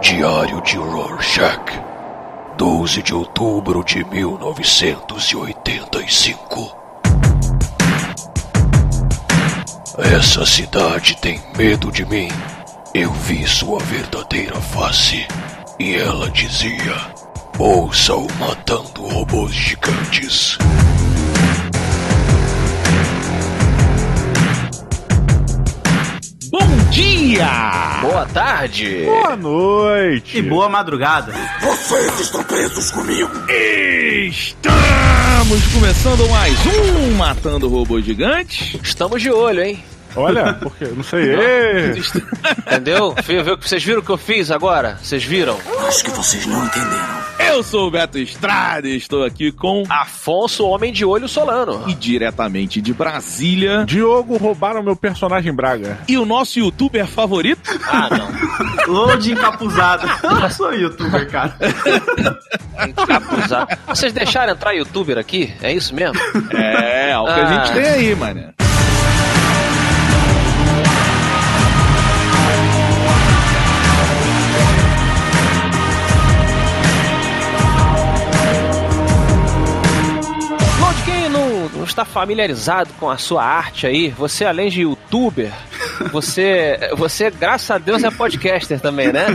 Diário 0.00 0.60
de 0.62 0.76
Rorschach, 0.76 1.82
12 2.56 3.02
de 3.02 3.12
outubro 3.12 3.82
de 3.82 4.04
1985. 4.04 6.76
Essa 9.98 10.46
cidade 10.46 11.16
tem 11.16 11.42
medo 11.56 11.90
de 11.90 12.06
mim. 12.06 12.28
Eu 12.94 13.10
vi 13.12 13.44
sua 13.46 13.80
verdadeira 13.80 14.60
face. 14.60 15.26
E 15.80 15.96
ela 15.96 16.30
dizia: 16.30 16.94
Ouça-o 17.58 18.28
matando 18.38 19.04
robôs 19.04 19.52
gigantes. 19.52 20.56
Dia! 26.90 27.98
Boa 28.00 28.26
tarde! 28.26 29.04
Boa 29.04 29.36
noite! 29.36 30.38
E 30.38 30.42
boa 30.42 30.68
madrugada! 30.68 31.32
Vocês 31.60 32.20
estão 32.20 32.42
presos 32.44 32.90
comigo! 32.90 33.30
Estamos 34.26 35.66
começando 35.72 36.28
mais 36.30 36.54
um 36.66 37.14
Matando 37.16 37.68
Robôs 37.68 38.04
Gigantes. 38.04 38.78
Estamos 38.82 39.20
de 39.22 39.30
olho, 39.30 39.62
hein? 39.62 39.84
Olha, 40.16 40.54
porque 40.54 40.86
não 40.86 41.04
sei. 41.04 41.34
Entendeu? 42.66 43.14
Vocês 43.60 43.84
viram 43.84 44.00
o 44.00 44.02
que 44.02 44.10
eu 44.10 44.16
fiz 44.18 44.50
agora? 44.50 44.98
Vocês 45.02 45.22
viram? 45.22 45.58
Acho 45.86 46.04
que 46.04 46.10
vocês 46.10 46.46
não 46.46 46.64
entenderam. 46.64 47.17
Eu 47.58 47.64
sou 47.64 47.88
o 47.88 47.90
Beto 47.90 48.18
Estrada 48.18 48.86
e 48.86 48.96
estou 48.96 49.24
aqui 49.24 49.50
com. 49.50 49.82
Afonso, 49.90 50.64
homem 50.64 50.92
de 50.92 51.04
olho 51.04 51.28
solano. 51.28 51.82
E 51.88 51.94
diretamente 51.94 52.80
de 52.80 52.94
Brasília. 52.94 53.84
Diogo 53.84 54.36
roubaram 54.36 54.80
meu 54.80 54.94
personagem 54.94 55.52
Braga. 55.52 55.98
E 56.06 56.16
o 56.16 56.24
nosso 56.24 56.60
youtuber 56.60 57.04
favorito? 57.08 57.68
Ah, 57.90 58.08
não. 58.16 58.86
Load 58.94 59.32
encapuzado. 59.32 60.06
Eu 60.40 60.50
sou 60.50 60.72
youtuber, 60.72 61.28
cara. 61.28 61.56
Encapuzado. 62.88 63.76
Vocês 63.88 64.12
deixaram 64.12 64.52
entrar 64.52 64.72
youtuber 64.74 65.18
aqui? 65.18 65.52
É 65.60 65.72
isso 65.72 65.92
mesmo? 65.92 66.16
É, 66.54 67.10
é 67.10 67.18
o 67.18 67.24
que 67.24 67.30
a 67.30 67.44
Ah. 67.48 67.64
gente 67.64 67.74
tem 67.74 67.84
aí, 67.88 68.14
mano. 68.14 68.54
Está 81.88 82.04
familiarizado 82.04 82.90
com 82.98 83.10
a 83.10 83.18
sua 83.18 83.44
arte 83.44 83.86
aí, 83.86 84.08
você 84.08 84.44
além 84.44 84.68
de 84.68 84.82
youtuber, 84.82 85.52
você, 86.12 86.78
você 86.96 87.30
graças 87.30 87.70
a 87.70 87.78
Deus 87.78 88.02
é 88.04 88.10
podcaster 88.10 88.80
também, 88.80 89.12
né? 89.12 89.26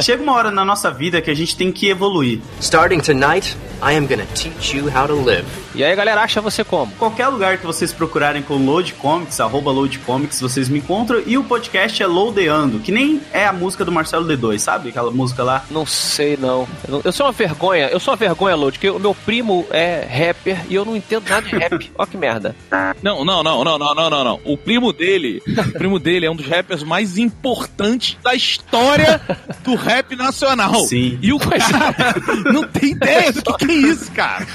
Chega 0.00 0.22
uma 0.22 0.32
hora 0.32 0.50
na 0.50 0.64
nossa 0.64 0.90
vida 0.90 1.20
que 1.20 1.30
a 1.30 1.34
gente 1.34 1.56
tem 1.56 1.70
que 1.70 1.88
evoluir. 1.88 2.40
Starting 2.60 3.00
tonight, 3.00 3.56
I 3.82 3.96
am 3.96 4.06
gonna 4.06 4.26
teach 4.34 4.76
you 4.76 4.88
how 4.88 5.06
to 5.06 5.14
live. 5.14 5.46
E 5.74 5.82
aí 5.82 5.94
galera 5.96 6.20
acha 6.22 6.40
você 6.40 6.62
como? 6.62 6.92
Qualquer 6.96 7.28
lugar 7.28 7.56
que 7.56 7.64
vocês 7.64 7.92
procurarem 7.92 8.42
com 8.42 8.56
Load 8.56 8.92
Comics, 8.94 9.40
arroba 9.40 9.70
Load 9.70 9.98
Comics, 10.00 10.40
vocês 10.40 10.68
me 10.68 10.80
encontram. 10.80 11.22
E 11.24 11.38
o 11.38 11.44
podcast 11.44 12.02
é 12.02 12.06
Loadeando, 12.06 12.80
que 12.80 12.92
nem 12.92 13.20
é 13.32 13.46
a 13.46 13.52
música 13.52 13.84
do 13.84 13.92
Marcelo 13.92 14.26
D2, 14.26 14.58
sabe? 14.58 14.90
Aquela 14.90 15.10
música 15.10 15.42
lá. 15.42 15.64
Não 15.70 15.86
sei, 15.86 16.36
não. 16.36 16.68
Eu, 17.04 17.12
sou 17.12 17.24
uma 17.24 17.32
vergonha. 17.32 17.86
Eu 17.86 18.00
sou 18.00 18.12
uma 18.12 18.18
vergonha, 18.18 18.54
Lodi, 18.56 18.78
que 18.78 18.90
o 18.90 18.98
meu 18.98 19.14
primo 19.14 19.66
é 19.70 20.04
rapper 20.04 20.66
e 20.68 20.74
eu 20.74 20.84
não 20.84 20.96
entendo 20.96 21.24
nada 21.28 21.48
de 21.48 21.56
rap. 21.56 21.90
Ó 21.96 22.04
que 22.04 22.16
merda. 22.16 22.54
Não, 23.02 23.24
não, 23.24 23.42
não, 23.42 23.64
não, 23.64 23.78
não, 23.78 23.94
não, 23.94 24.10
não, 24.10 24.24
não. 24.24 24.40
O 24.44 24.58
primo 24.58 24.92
dele, 24.92 25.40
o 25.46 25.72
primo 25.78 25.98
dele 25.98 26.26
é 26.26 26.30
um 26.30 26.36
dos 26.36 26.46
rappers 26.46 26.82
mais 26.82 27.16
importantes 27.16 28.18
da 28.22 28.34
história 28.34 29.20
do 29.62 29.74
rap 29.74 30.16
nacional. 30.16 30.74
Sim. 30.84 31.18
E 31.22 31.32
o 31.32 31.38
cara 31.38 32.14
não 32.52 32.66
tem 32.66 32.90
ideia 32.90 33.32
do 33.32 33.56
que, 33.56 33.69
que 33.70 33.70
é 33.70 33.90
isso, 33.90 34.10
cara. 34.12 34.46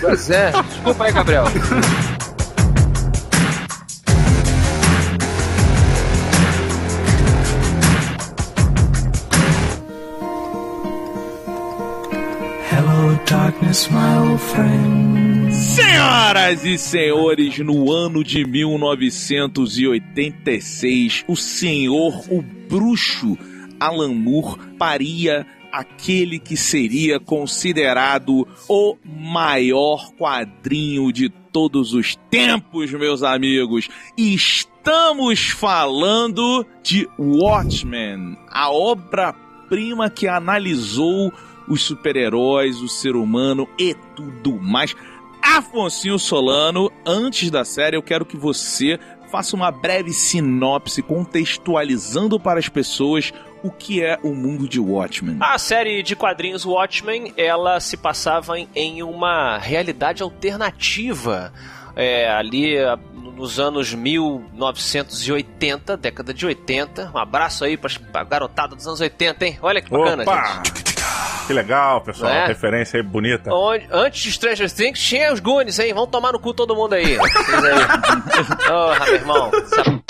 Pois 0.00 0.30
é. 0.30 0.50
Desculpa 0.50 1.04
aí, 1.04 1.12
Gabriel. 1.12 1.44
Senhoras 15.52 16.64
e 16.64 16.78
senhores, 16.78 17.58
no 17.58 17.92
ano 17.92 18.24
de 18.24 18.44
1986, 18.44 21.24
o 21.28 21.36
senhor, 21.36 22.24
o 22.30 22.42
bruxo 22.42 23.38
Alan 23.78 24.14
Moore, 24.14 24.58
paria 24.78 25.46
aquele 25.72 26.38
que 26.38 26.56
seria 26.56 27.20
considerado 27.20 28.46
o 28.68 28.96
maior 29.04 30.12
quadrinho 30.18 31.12
de 31.12 31.28
todos 31.28 31.92
os 31.92 32.16
tempos, 32.30 32.92
meus 32.92 33.22
amigos. 33.22 33.88
Estamos 34.16 35.50
falando 35.50 36.66
de 36.82 37.08
Watchmen, 37.18 38.36
a 38.48 38.70
obra-prima 38.70 40.10
que 40.10 40.26
analisou 40.26 41.32
os 41.68 41.82
super-heróis, 41.82 42.80
o 42.80 42.88
ser 42.88 43.14
humano 43.14 43.68
e 43.78 43.94
tudo 44.16 44.60
mais. 44.60 44.94
Afonso 45.42 46.18
Solano, 46.18 46.90
antes 47.06 47.50
da 47.50 47.64
série, 47.64 47.96
eu 47.96 48.02
quero 48.02 48.26
que 48.26 48.36
você 48.36 48.98
faça 49.30 49.54
uma 49.54 49.70
breve 49.70 50.12
sinopse 50.12 51.00
contextualizando 51.02 52.38
para 52.38 52.58
as 52.58 52.68
pessoas 52.68 53.32
o 53.62 53.70
que 53.70 54.02
é 54.02 54.18
o 54.22 54.34
mundo 54.34 54.66
de 54.68 54.80
Watchmen. 54.80 55.36
A 55.40 55.58
série 55.58 56.02
de 56.02 56.14
quadrinhos 56.16 56.64
Watchmen, 56.64 57.32
ela 57.36 57.78
se 57.80 57.96
passava 57.96 58.58
em, 58.74 59.02
uma 59.02 59.58
realidade 59.58 60.22
alternativa. 60.22 61.52
É, 61.96 62.30
ali 62.30 62.76
nos 63.36 63.58
anos 63.58 63.92
1980, 63.94 65.96
década 65.96 66.32
de 66.32 66.46
80. 66.46 67.10
Um 67.14 67.18
abraço 67.18 67.64
aí 67.64 67.76
pra 67.76 67.90
pra 68.12 68.22
garotada 68.24 68.76
dos 68.76 68.86
anos 68.86 69.00
80, 69.00 69.44
hein? 69.46 69.58
Olha 69.62 69.80
que 69.82 69.90
bacana, 69.90 70.22
Opa! 70.22 70.62
gente. 70.64 70.90
Que 71.46 71.52
legal, 71.52 72.00
pessoal. 72.02 72.30
É? 72.30 72.46
Referência 72.46 72.96
aí 72.98 73.02
bonita. 73.02 73.52
Onde- 73.52 73.86
antes 73.90 74.22
de 74.22 74.30
Stranger 74.32 74.70
Things 74.70 75.00
tinha 75.00 75.32
os 75.32 75.40
Goonies, 75.40 75.78
hein? 75.80 75.92
Vão 75.92 76.06
tomar 76.06 76.32
no 76.32 76.38
cu 76.38 76.54
todo 76.54 76.76
mundo 76.76 76.92
aí. 76.94 77.16
Vocês 77.16 77.64
aí. 77.64 77.74
Porra, 78.68 79.04
meu 79.06 79.14
irmão. 79.14 79.50
Sabe? 79.66 80.00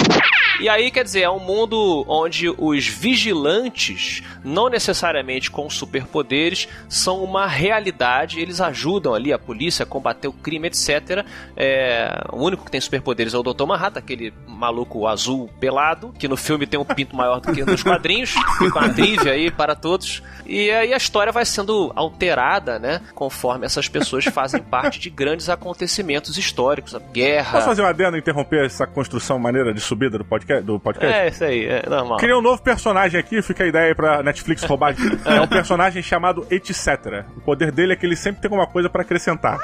E 0.60 0.69
aí, 0.69 0.91
quer 0.91 1.03
dizer, 1.03 1.22
é 1.22 1.31
um 1.31 1.38
mundo 1.38 2.04
onde 2.06 2.53
os 2.59 2.87
vigilantes, 2.87 4.22
não 4.44 4.69
necessariamente 4.69 5.50
com 5.50 5.71
superpoderes, 5.71 6.69
são 6.87 7.25
uma 7.25 7.47
realidade. 7.47 8.38
Eles 8.38 8.60
ajudam 8.60 9.15
ali 9.15 9.32
a 9.32 9.38
polícia 9.38 9.84
a 9.84 9.87
combater 9.87 10.28
o 10.28 10.32
crime, 10.34 10.69
etc. 10.69 11.25
É, 11.56 12.25
o 12.31 12.44
único 12.44 12.62
que 12.66 12.71
tem 12.71 12.78
superpoderes 12.78 13.32
é 13.32 13.38
o 13.38 13.43
Dr. 13.43 13.65
Manhattan, 13.65 14.00
aquele 14.00 14.34
maluco 14.47 15.06
azul 15.06 15.48
pelado, 15.59 16.12
que 16.19 16.28
no 16.28 16.37
filme 16.37 16.66
tem 16.66 16.78
um 16.78 16.84
pinto 16.84 17.16
maior 17.16 17.41
do 17.41 17.54
que 17.54 17.65
nos 17.65 17.82
quadrinhos. 17.82 18.34
Fica 18.59 18.78
uma 18.78 18.91
trivia 18.91 19.32
aí 19.32 19.50
para 19.50 19.75
todos. 19.75 20.22
E 20.44 20.71
aí 20.71 20.92
a 20.92 20.97
história 20.98 21.32
vai 21.32 21.47
sendo 21.47 21.91
alterada, 21.97 22.78
né? 22.78 23.00
Conforme 23.15 23.65
essas 23.65 23.88
pessoas 23.88 24.27
fazem 24.27 24.60
parte 24.60 25.00
de 25.00 25.09
grandes 25.09 25.48
acontecimentos 25.48 26.37
históricos, 26.37 26.94
a 26.94 26.98
guerra. 26.98 27.53
Posso 27.53 27.66
fazer 27.66 27.81
uma 27.81 27.88
adendo 27.88 28.19
e 28.19 28.21
interromper 28.21 28.66
essa 28.66 28.87
construção 28.87 29.38
maneira 29.38 29.72
de 29.72 29.81
subida 29.81 30.19
do 30.19 30.25
podcast? 30.25 30.49
Do 30.58 30.80
podcast? 30.80 31.16
É, 31.16 31.28
isso 31.28 31.44
aí, 31.44 31.66
é 31.66 31.88
normal. 31.88 32.18
Criei 32.18 32.34
um 32.34 32.42
novo 32.42 32.60
personagem 32.62 33.20
aqui, 33.20 33.40
fica 33.42 33.64
a 33.64 33.66
ideia 33.66 33.88
aí 33.88 33.94
pra 33.94 34.22
Netflix 34.22 34.62
roubar. 34.64 34.94
é 35.24 35.40
um 35.40 35.46
personagem 35.46 36.02
chamado 36.02 36.46
Etc. 36.50 37.24
O 37.36 37.40
poder 37.40 37.70
dele 37.70 37.92
é 37.92 37.96
que 37.96 38.06
ele 38.06 38.16
sempre 38.16 38.42
tem 38.42 38.48
alguma 38.48 38.66
coisa 38.66 38.88
pra 38.88 39.02
acrescentar. 39.02 39.58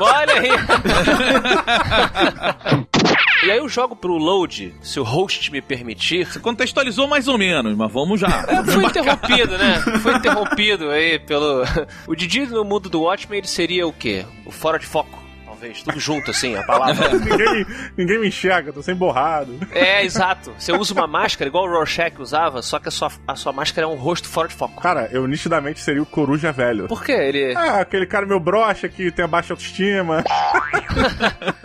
Olha 0.00 0.34
aí! 0.34 0.48
e 3.44 3.50
aí 3.50 3.58
eu 3.58 3.68
jogo 3.68 3.94
pro 3.94 4.16
load, 4.16 4.74
se 4.80 4.98
o 4.98 5.02
host 5.02 5.52
me 5.52 5.60
permitir. 5.60 6.26
Você 6.26 6.40
contextualizou 6.40 7.06
mais 7.06 7.28
ou 7.28 7.36
menos, 7.36 7.76
mas 7.76 7.92
vamos 7.92 8.18
já. 8.18 8.46
Eu 8.48 8.64
fui 8.64 8.84
interrompido, 8.84 9.58
né? 9.58 9.80
Fui 10.02 10.14
interrompido 10.14 10.90
aí 10.90 11.18
pelo. 11.18 11.62
O 12.06 12.14
Didi 12.14 12.46
no 12.46 12.64
mundo 12.64 12.88
do 12.88 13.02
Watchmen 13.02 13.38
ele 13.38 13.46
seria 13.46 13.86
o 13.86 13.92
quê? 13.92 14.24
O 14.46 14.50
fora 14.50 14.78
de 14.78 14.86
foco. 14.86 15.21
Talvez, 15.62 15.82
tudo 15.84 16.00
junto, 16.00 16.32
assim, 16.32 16.56
a 16.56 16.62
palavra. 16.64 17.10
ninguém, 17.16 17.66
ninguém 17.96 18.18
me 18.18 18.26
enxerga, 18.26 18.72
tô 18.72 18.82
sem 18.82 18.96
borrado. 18.96 19.56
É, 19.70 20.04
exato. 20.04 20.52
Você 20.58 20.72
usa 20.72 20.92
uma 20.92 21.06
máscara 21.06 21.48
igual 21.48 21.64
o 21.64 21.70
Rorschach 21.70 22.20
usava, 22.20 22.60
só 22.62 22.80
que 22.80 22.88
a 22.88 22.90
sua, 22.90 23.12
a 23.28 23.36
sua 23.36 23.52
máscara 23.52 23.86
é 23.86 23.88
um 23.88 23.94
rosto 23.94 24.28
fora 24.28 24.48
de 24.48 24.54
foco. 24.54 24.80
Cara, 24.80 25.08
eu 25.12 25.24
nitidamente 25.28 25.78
seria 25.78 26.02
o 26.02 26.06
coruja 26.06 26.50
velho. 26.50 26.88
Por 26.88 27.04
quê? 27.04 27.12
Ele. 27.12 27.54
Ah, 27.56 27.80
aquele 27.80 28.06
cara 28.06 28.26
meu 28.26 28.40
broxa 28.40 28.88
que 28.88 29.12
tem 29.12 29.24
a 29.24 29.28
baixa 29.28 29.52
autoestima. 29.52 30.24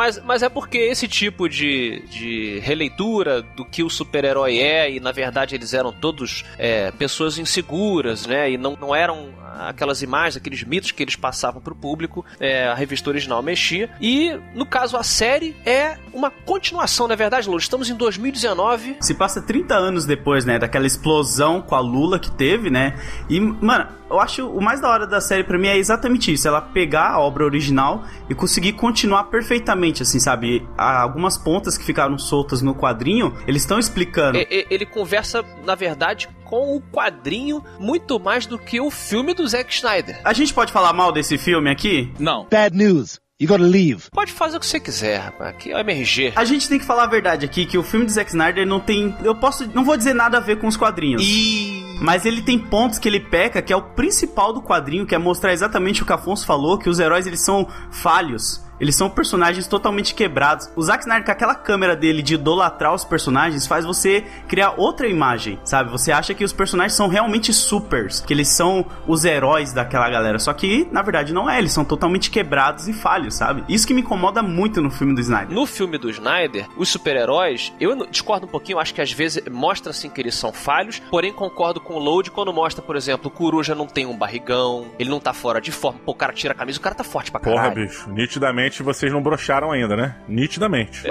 mas, 0.00 0.18
mas 0.24 0.42
é 0.42 0.48
porque 0.48 0.78
esse 0.78 1.06
tipo 1.06 1.46
de, 1.46 2.02
de 2.08 2.58
releitura 2.60 3.42
do 3.42 3.66
que 3.66 3.82
o 3.82 3.90
super-herói 3.90 4.58
é, 4.58 4.90
e 4.90 4.98
na 4.98 5.12
verdade 5.12 5.54
eles 5.54 5.74
eram 5.74 5.92
todos 5.92 6.42
é, 6.56 6.90
pessoas 6.92 7.36
inseguras, 7.36 8.24
né? 8.24 8.50
E 8.50 8.56
não, 8.56 8.78
não 8.80 8.94
eram 8.94 9.28
aquelas 9.58 10.00
imagens, 10.00 10.38
aqueles 10.38 10.64
mitos 10.64 10.90
que 10.90 11.02
eles 11.02 11.16
passavam 11.16 11.60
pro 11.60 11.74
público, 11.74 12.24
é, 12.38 12.66
a 12.66 12.74
revista 12.74 13.10
original 13.10 13.42
mexia. 13.42 13.90
E, 14.00 14.34
no 14.54 14.64
caso, 14.64 14.96
a 14.96 15.02
série 15.02 15.54
é 15.66 15.98
uma 16.14 16.30
continuação, 16.30 17.06
na 17.06 17.12
é 17.12 17.16
verdade, 17.16 17.46
Lula. 17.46 17.60
Estamos 17.60 17.90
em 17.90 17.94
2019. 17.94 18.96
Se 19.00 19.12
passa 19.12 19.42
30 19.42 19.74
anos 19.74 20.06
depois, 20.06 20.46
né, 20.46 20.58
daquela 20.58 20.86
explosão 20.86 21.60
com 21.60 21.74
a 21.74 21.80
Lula 21.80 22.18
que 22.18 22.30
teve, 22.30 22.70
né? 22.70 22.98
E, 23.28 23.38
mano, 23.38 23.99
eu 24.10 24.20
acho 24.20 24.48
o 24.48 24.60
mais 24.60 24.80
da 24.80 24.88
hora 24.88 25.06
da 25.06 25.20
série 25.20 25.44
para 25.44 25.58
mim 25.58 25.68
é 25.68 25.78
exatamente 25.78 26.32
isso, 26.32 26.48
ela 26.48 26.60
pegar 26.60 27.10
a 27.10 27.20
obra 27.20 27.44
original 27.44 28.04
e 28.28 28.34
conseguir 28.34 28.72
continuar 28.72 29.24
perfeitamente, 29.24 30.02
assim, 30.02 30.18
sabe? 30.18 30.66
Há 30.76 31.00
algumas 31.00 31.38
pontas 31.38 31.78
que 31.78 31.84
ficaram 31.84 32.18
soltas 32.18 32.60
no 32.60 32.74
quadrinho, 32.74 33.34
eles 33.46 33.62
estão 33.62 33.78
explicando. 33.78 34.38
Ele 34.38 34.84
conversa, 34.84 35.44
na 35.64 35.74
verdade, 35.74 36.28
com 36.44 36.76
o 36.76 36.80
quadrinho 36.80 37.62
muito 37.78 38.18
mais 38.18 38.46
do 38.46 38.58
que 38.58 38.80
o 38.80 38.90
filme 38.90 39.32
do 39.32 39.46
Zack 39.46 39.72
Snyder. 39.72 40.20
A 40.24 40.32
gente 40.32 40.52
pode 40.52 40.72
falar 40.72 40.92
mal 40.92 41.12
desse 41.12 41.38
filme 41.38 41.70
aqui? 41.70 42.12
Não. 42.18 42.46
Bad 42.50 42.76
news. 42.76 43.20
You 43.40 43.48
gotta 43.48 43.64
leave. 43.64 44.10
Pode 44.12 44.32
fazer 44.32 44.58
o 44.58 44.60
que 44.60 44.66
você 44.66 44.78
quiser, 44.78 45.18
rapaz. 45.18 45.50
Aqui 45.54 45.72
é 45.72 45.76
o 45.76 45.78
MRG. 45.78 46.34
A 46.36 46.44
gente 46.44 46.68
tem 46.68 46.78
que 46.78 46.84
falar 46.84 47.04
a 47.04 47.06
verdade 47.06 47.46
aqui, 47.46 47.64
que 47.64 47.78
o 47.78 47.82
filme 47.82 48.04
do 48.04 48.12
Zack 48.12 48.28
Snyder 48.28 48.66
não 48.66 48.80
tem... 48.80 49.16
Eu 49.24 49.34
posso... 49.34 49.66
Não 49.74 49.82
vou 49.82 49.96
dizer 49.96 50.12
nada 50.12 50.36
a 50.36 50.40
ver 50.40 50.58
com 50.58 50.66
os 50.66 50.76
quadrinhos. 50.76 51.22
E... 51.24 51.79
Mas 52.00 52.24
ele 52.24 52.40
tem 52.40 52.58
pontos 52.58 52.98
que 52.98 53.06
ele 53.06 53.20
peca, 53.20 53.60
que 53.60 53.72
é 53.72 53.76
o 53.76 53.82
principal 53.82 54.54
do 54.54 54.62
quadrinho, 54.62 55.06
que 55.06 55.14
é 55.14 55.18
mostrar 55.18 55.52
exatamente 55.52 56.02
o 56.02 56.06
que 56.06 56.12
Afonso 56.12 56.46
falou, 56.46 56.78
que 56.78 56.88
os 56.88 56.98
heróis, 56.98 57.26
eles 57.26 57.42
são 57.42 57.68
falhos. 57.90 58.64
Eles 58.80 58.96
são 58.96 59.10
personagens 59.10 59.66
totalmente 59.66 60.14
quebrados. 60.14 60.70
O 60.74 60.82
Zack 60.82 61.02
Snyder, 61.02 61.24
com 61.24 61.32
aquela 61.32 61.54
câmera 61.54 61.94
dele 61.94 62.22
de 62.22 62.34
idolatrar 62.34 62.94
os 62.94 63.04
personagens, 63.04 63.66
faz 63.66 63.84
você 63.84 64.24
criar 64.48 64.74
outra 64.76 65.06
imagem, 65.06 65.58
sabe? 65.64 65.90
Você 65.90 66.10
acha 66.10 66.34
que 66.34 66.44
os 66.44 66.52
personagens 66.52 66.94
são 66.94 67.08
realmente 67.08 67.52
supers, 67.52 68.20
que 68.20 68.32
eles 68.32 68.48
são 68.48 68.86
os 69.06 69.24
heróis 69.24 69.72
daquela 69.72 70.08
galera. 70.08 70.38
Só 70.38 70.52
que, 70.52 70.88
na 70.90 71.02
verdade, 71.02 71.32
não 71.32 71.48
é. 71.48 71.58
Eles 71.58 71.72
são 71.72 71.84
totalmente 71.84 72.30
quebrados 72.30 72.88
e 72.88 72.92
falhos, 72.92 73.34
sabe? 73.34 73.64
Isso 73.68 73.86
que 73.86 73.92
me 73.92 74.00
incomoda 74.00 74.42
muito 74.42 74.80
no 74.80 74.90
filme 74.90 75.14
do 75.14 75.20
Snyder. 75.20 75.54
No 75.54 75.66
filme 75.66 75.98
do 75.98 76.08
Snyder, 76.08 76.66
os 76.76 76.88
super-heróis, 76.88 77.72
eu 77.78 78.06
discordo 78.06 78.46
um 78.46 78.50
pouquinho, 78.50 78.78
acho 78.78 78.94
que 78.94 79.02
às 79.02 79.12
vezes 79.12 79.42
mostra 79.50 79.90
assim 79.90 80.08
que 80.08 80.20
eles 80.20 80.34
são 80.34 80.52
falhos, 80.52 81.00
porém 81.10 81.32
concordo 81.32 81.80
com 81.80 81.94
o 81.94 81.98
Load 81.98 82.30
quando 82.30 82.52
mostra, 82.52 82.82
por 82.82 82.96
exemplo, 82.96 83.28
o 83.28 83.30
Coruja 83.30 83.74
não 83.74 83.86
tem 83.86 84.06
um 84.06 84.16
barrigão, 84.16 84.86
ele 84.98 85.10
não 85.10 85.20
tá 85.20 85.32
fora 85.32 85.60
de 85.60 85.70
forma. 85.70 86.00
Pô, 86.04 86.12
o 86.12 86.14
cara 86.14 86.32
tira 86.32 86.52
a 86.52 86.56
camisa, 86.56 86.78
o 86.78 86.82
cara 86.82 86.94
tá 86.94 87.04
forte 87.04 87.30
pra 87.30 87.40
caralho. 87.40 87.74
Porra, 87.74 87.86
bicho, 87.86 88.10
nitidamente 88.10 88.69
vocês 88.78 89.12
não 89.12 89.22
brocharam 89.22 89.70
ainda, 89.70 89.96
né? 89.96 90.16
Nitidamente. 90.28 91.02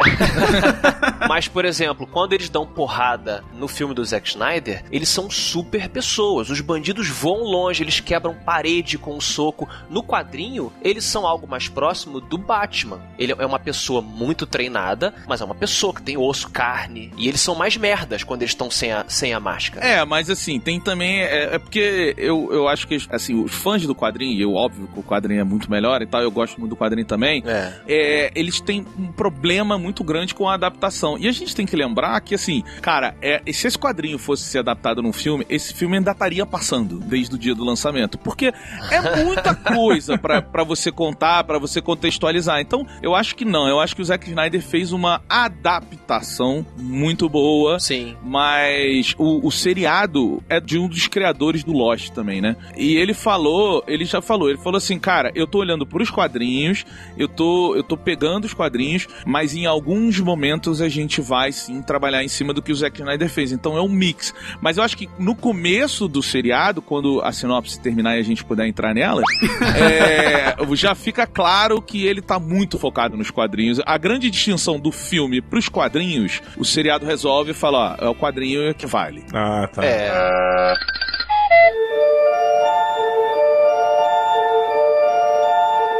Mas, 1.28 1.48
por 1.48 1.66
exemplo, 1.66 2.08
quando 2.08 2.34
eles 2.34 2.50
dão 2.50 2.66
porrada 2.66 3.44
no 3.54 3.68
filme 3.68 3.94
do 3.94 4.04
Zack 4.04 4.30
Snyder, 4.30 4.84
eles 4.92 5.10
são 5.10 5.30
super 5.30 5.90
pessoas. 5.90 6.50
Os 6.50 6.62
bandidos 6.62 7.08
vão 7.10 7.44
longe, 7.44 7.84
eles 7.84 8.00
quebram 8.00 8.34
parede 8.34 8.98
com 8.98 9.16
um 9.16 9.22
soco. 9.22 9.68
No 9.90 10.04
quadrinho, 10.04 10.72
eles 10.82 11.04
são 11.04 11.28
algo 11.28 11.48
mais 11.48 11.68
próximo 11.68 12.20
do 12.20 12.38
Batman. 12.38 13.02
Ele 13.18 13.34
é 13.38 13.46
uma 13.46 13.60
pessoa 13.60 14.02
muito 14.02 14.46
treinada, 14.46 15.14
mas 15.28 15.42
é 15.42 15.46
uma 15.46 15.56
pessoa 15.56 15.94
que 15.94 16.02
tem 16.02 16.18
osso, 16.18 16.50
carne. 16.50 17.12
E 17.18 17.28
eles 17.28 17.42
são 17.42 17.56
mais 17.56 17.76
merdas 17.78 18.24
quando 18.24 18.42
eles 18.42 18.52
estão 18.52 18.72
sem 18.72 18.92
a, 18.92 19.06
sem 19.08 19.34
a 19.34 19.40
máscara. 19.40 19.86
É, 19.86 20.04
mas 20.06 20.30
assim, 20.30 20.60
tem 20.60 20.80
também. 20.80 21.22
É, 21.22 21.56
é 21.56 21.60
porque 21.60 22.16
eu, 22.18 22.50
eu 22.52 22.68
acho 22.68 22.88
que, 22.88 22.98
assim, 23.10 23.44
os 23.44 23.54
fãs 23.54 23.86
do 23.86 23.96
quadrinho, 23.96 24.34
e 24.34 24.42
eu, 24.42 24.54
óbvio 24.54 24.88
que 24.88 25.00
o 25.00 25.04
quadrinho 25.04 25.42
é 25.42 25.44
muito 25.44 25.70
melhor 25.70 26.02
e 26.02 26.06
tal, 26.06 26.22
eu 26.22 26.32
gosto 26.32 26.60
muito 26.60 26.72
do 26.72 26.78
quadrinho 26.78 27.06
também. 27.06 27.44
É. 27.50 27.74
é, 27.88 28.32
eles 28.36 28.62
têm 28.62 28.86
um 28.98 29.12
problema 29.12 29.78
muito 29.78 30.04
grande 30.04 30.36
com 30.36 30.48
a 30.48 30.54
adaptação. 30.54 31.18
E 31.18 31.28
a 31.28 31.32
gente 31.32 31.56
tem 31.56 31.66
que 31.66 31.76
lembrar 31.76 32.20
que, 32.22 32.36
assim, 32.36 32.64
cara, 32.82 33.16
é, 33.22 33.42
se 33.52 33.68
esse 33.68 33.78
quadrinho 33.78 34.18
fosse 34.18 34.44
ser 34.44 34.60
adaptado 34.60 35.02
num 35.02 35.14
filme, 35.14 35.46
esse 35.50 35.74
filme 35.74 35.98
ainda 35.98 36.12
estaria 36.12 36.46
passando 36.46 37.00
desde 37.00 37.36
o 37.36 37.38
dia 37.38 37.56
do 37.56 37.64
lançamento. 37.64 38.18
Porque 38.18 38.54
é 38.92 39.24
muita 39.24 39.56
coisa 39.74 40.18
para 40.18 40.64
você 40.64 40.92
contar, 40.92 41.44
para 41.44 41.58
você 41.58 41.82
contextualizar. 41.82 42.60
Então, 42.60 42.86
eu 43.02 43.16
acho 43.16 43.36
que 43.36 43.46
não. 43.46 43.68
Eu 43.68 43.80
acho 43.80 43.96
que 43.96 44.02
o 44.02 44.06
Zack 44.06 44.28
Snyder 44.28 44.62
fez 44.62 44.92
uma 44.92 45.22
adaptação 45.28 46.66
muito 46.78 47.28
boa. 47.28 47.80
Sim. 47.80 48.16
Mas 48.24 49.16
o, 49.18 49.46
o 49.48 49.52
seriado 49.52 50.44
é 50.48 50.60
de 50.60 50.78
um 50.78 50.88
dos 50.88 51.08
criadores 51.08 51.64
do 51.64 51.74
Lost 51.74 52.10
também, 52.10 52.42
né? 52.42 52.56
E 52.78 52.96
ele 52.96 53.14
falou, 53.14 53.84
ele 53.88 54.06
já 54.06 54.22
falou, 54.22 54.50
ele 54.50 54.60
falou 54.60 54.78
assim, 54.78 55.00
cara, 55.00 55.32
eu 55.36 55.48
tô 55.48 55.60
olhando 55.60 55.86
pros 55.86 56.10
quadrinhos, 56.10 56.86
eu 57.18 57.28
tô, 57.28 57.39
eu 57.44 57.84
tô 57.84 57.98
pegando 57.98 58.46
os 58.46 58.54
quadrinhos, 58.54 59.08
mas 59.26 59.56
em 59.56 59.66
alguns 59.66 60.20
momentos 60.20 60.82
a 60.82 60.90
gente 60.90 61.22
vai 61.22 61.52
sim 61.52 61.82
trabalhar 61.82 62.24
em 62.24 62.28
cima 62.28 62.54
do 62.54 62.62
que 62.62 62.72
o 62.72 62.76
Zack 62.76 63.00
Snyder 63.00 63.30
fez. 63.30 63.52
Então 63.52 63.78
é 63.78 63.82
um 63.82 63.90
mix. 63.90 64.34
Mas 64.62 64.78
eu 64.78 64.84
acho 64.84 64.98
que 64.98 65.10
no 65.18 65.36
começo 65.36 66.08
do 66.08 66.22
seriado, 66.22 66.82
quando 66.82 67.22
a 67.22 67.32
sinopse 67.32 67.80
terminar 67.80 68.18
e 68.18 68.20
a 68.20 68.24
gente 68.24 68.44
puder 68.44 68.68
entrar 68.68 68.94
nela, 68.94 69.22
é, 69.78 70.56
já 70.76 70.96
fica 70.96 71.28
claro 71.28 71.82
que 71.82 72.06
ele 72.06 72.22
tá 72.22 72.40
muito 72.40 72.80
focado 72.80 73.18
nos 73.18 73.30
quadrinhos. 73.30 73.80
A 73.86 73.98
grande 73.98 74.30
distinção 74.30 74.80
do 74.80 74.92
filme 74.92 75.42
pros 75.42 75.68
quadrinhos, 75.68 76.42
o 76.58 76.64
seriado 76.64 77.06
resolve 77.06 77.52
e 77.52 77.54
fala: 77.54 77.98
ó, 78.00 78.06
é 78.06 78.10
o 78.10 78.16
quadrinho 78.16 78.74
que 78.74 78.86
vale. 78.86 79.24
Ah, 79.34 79.68
tá. 79.72 79.84
É. 79.84 80.74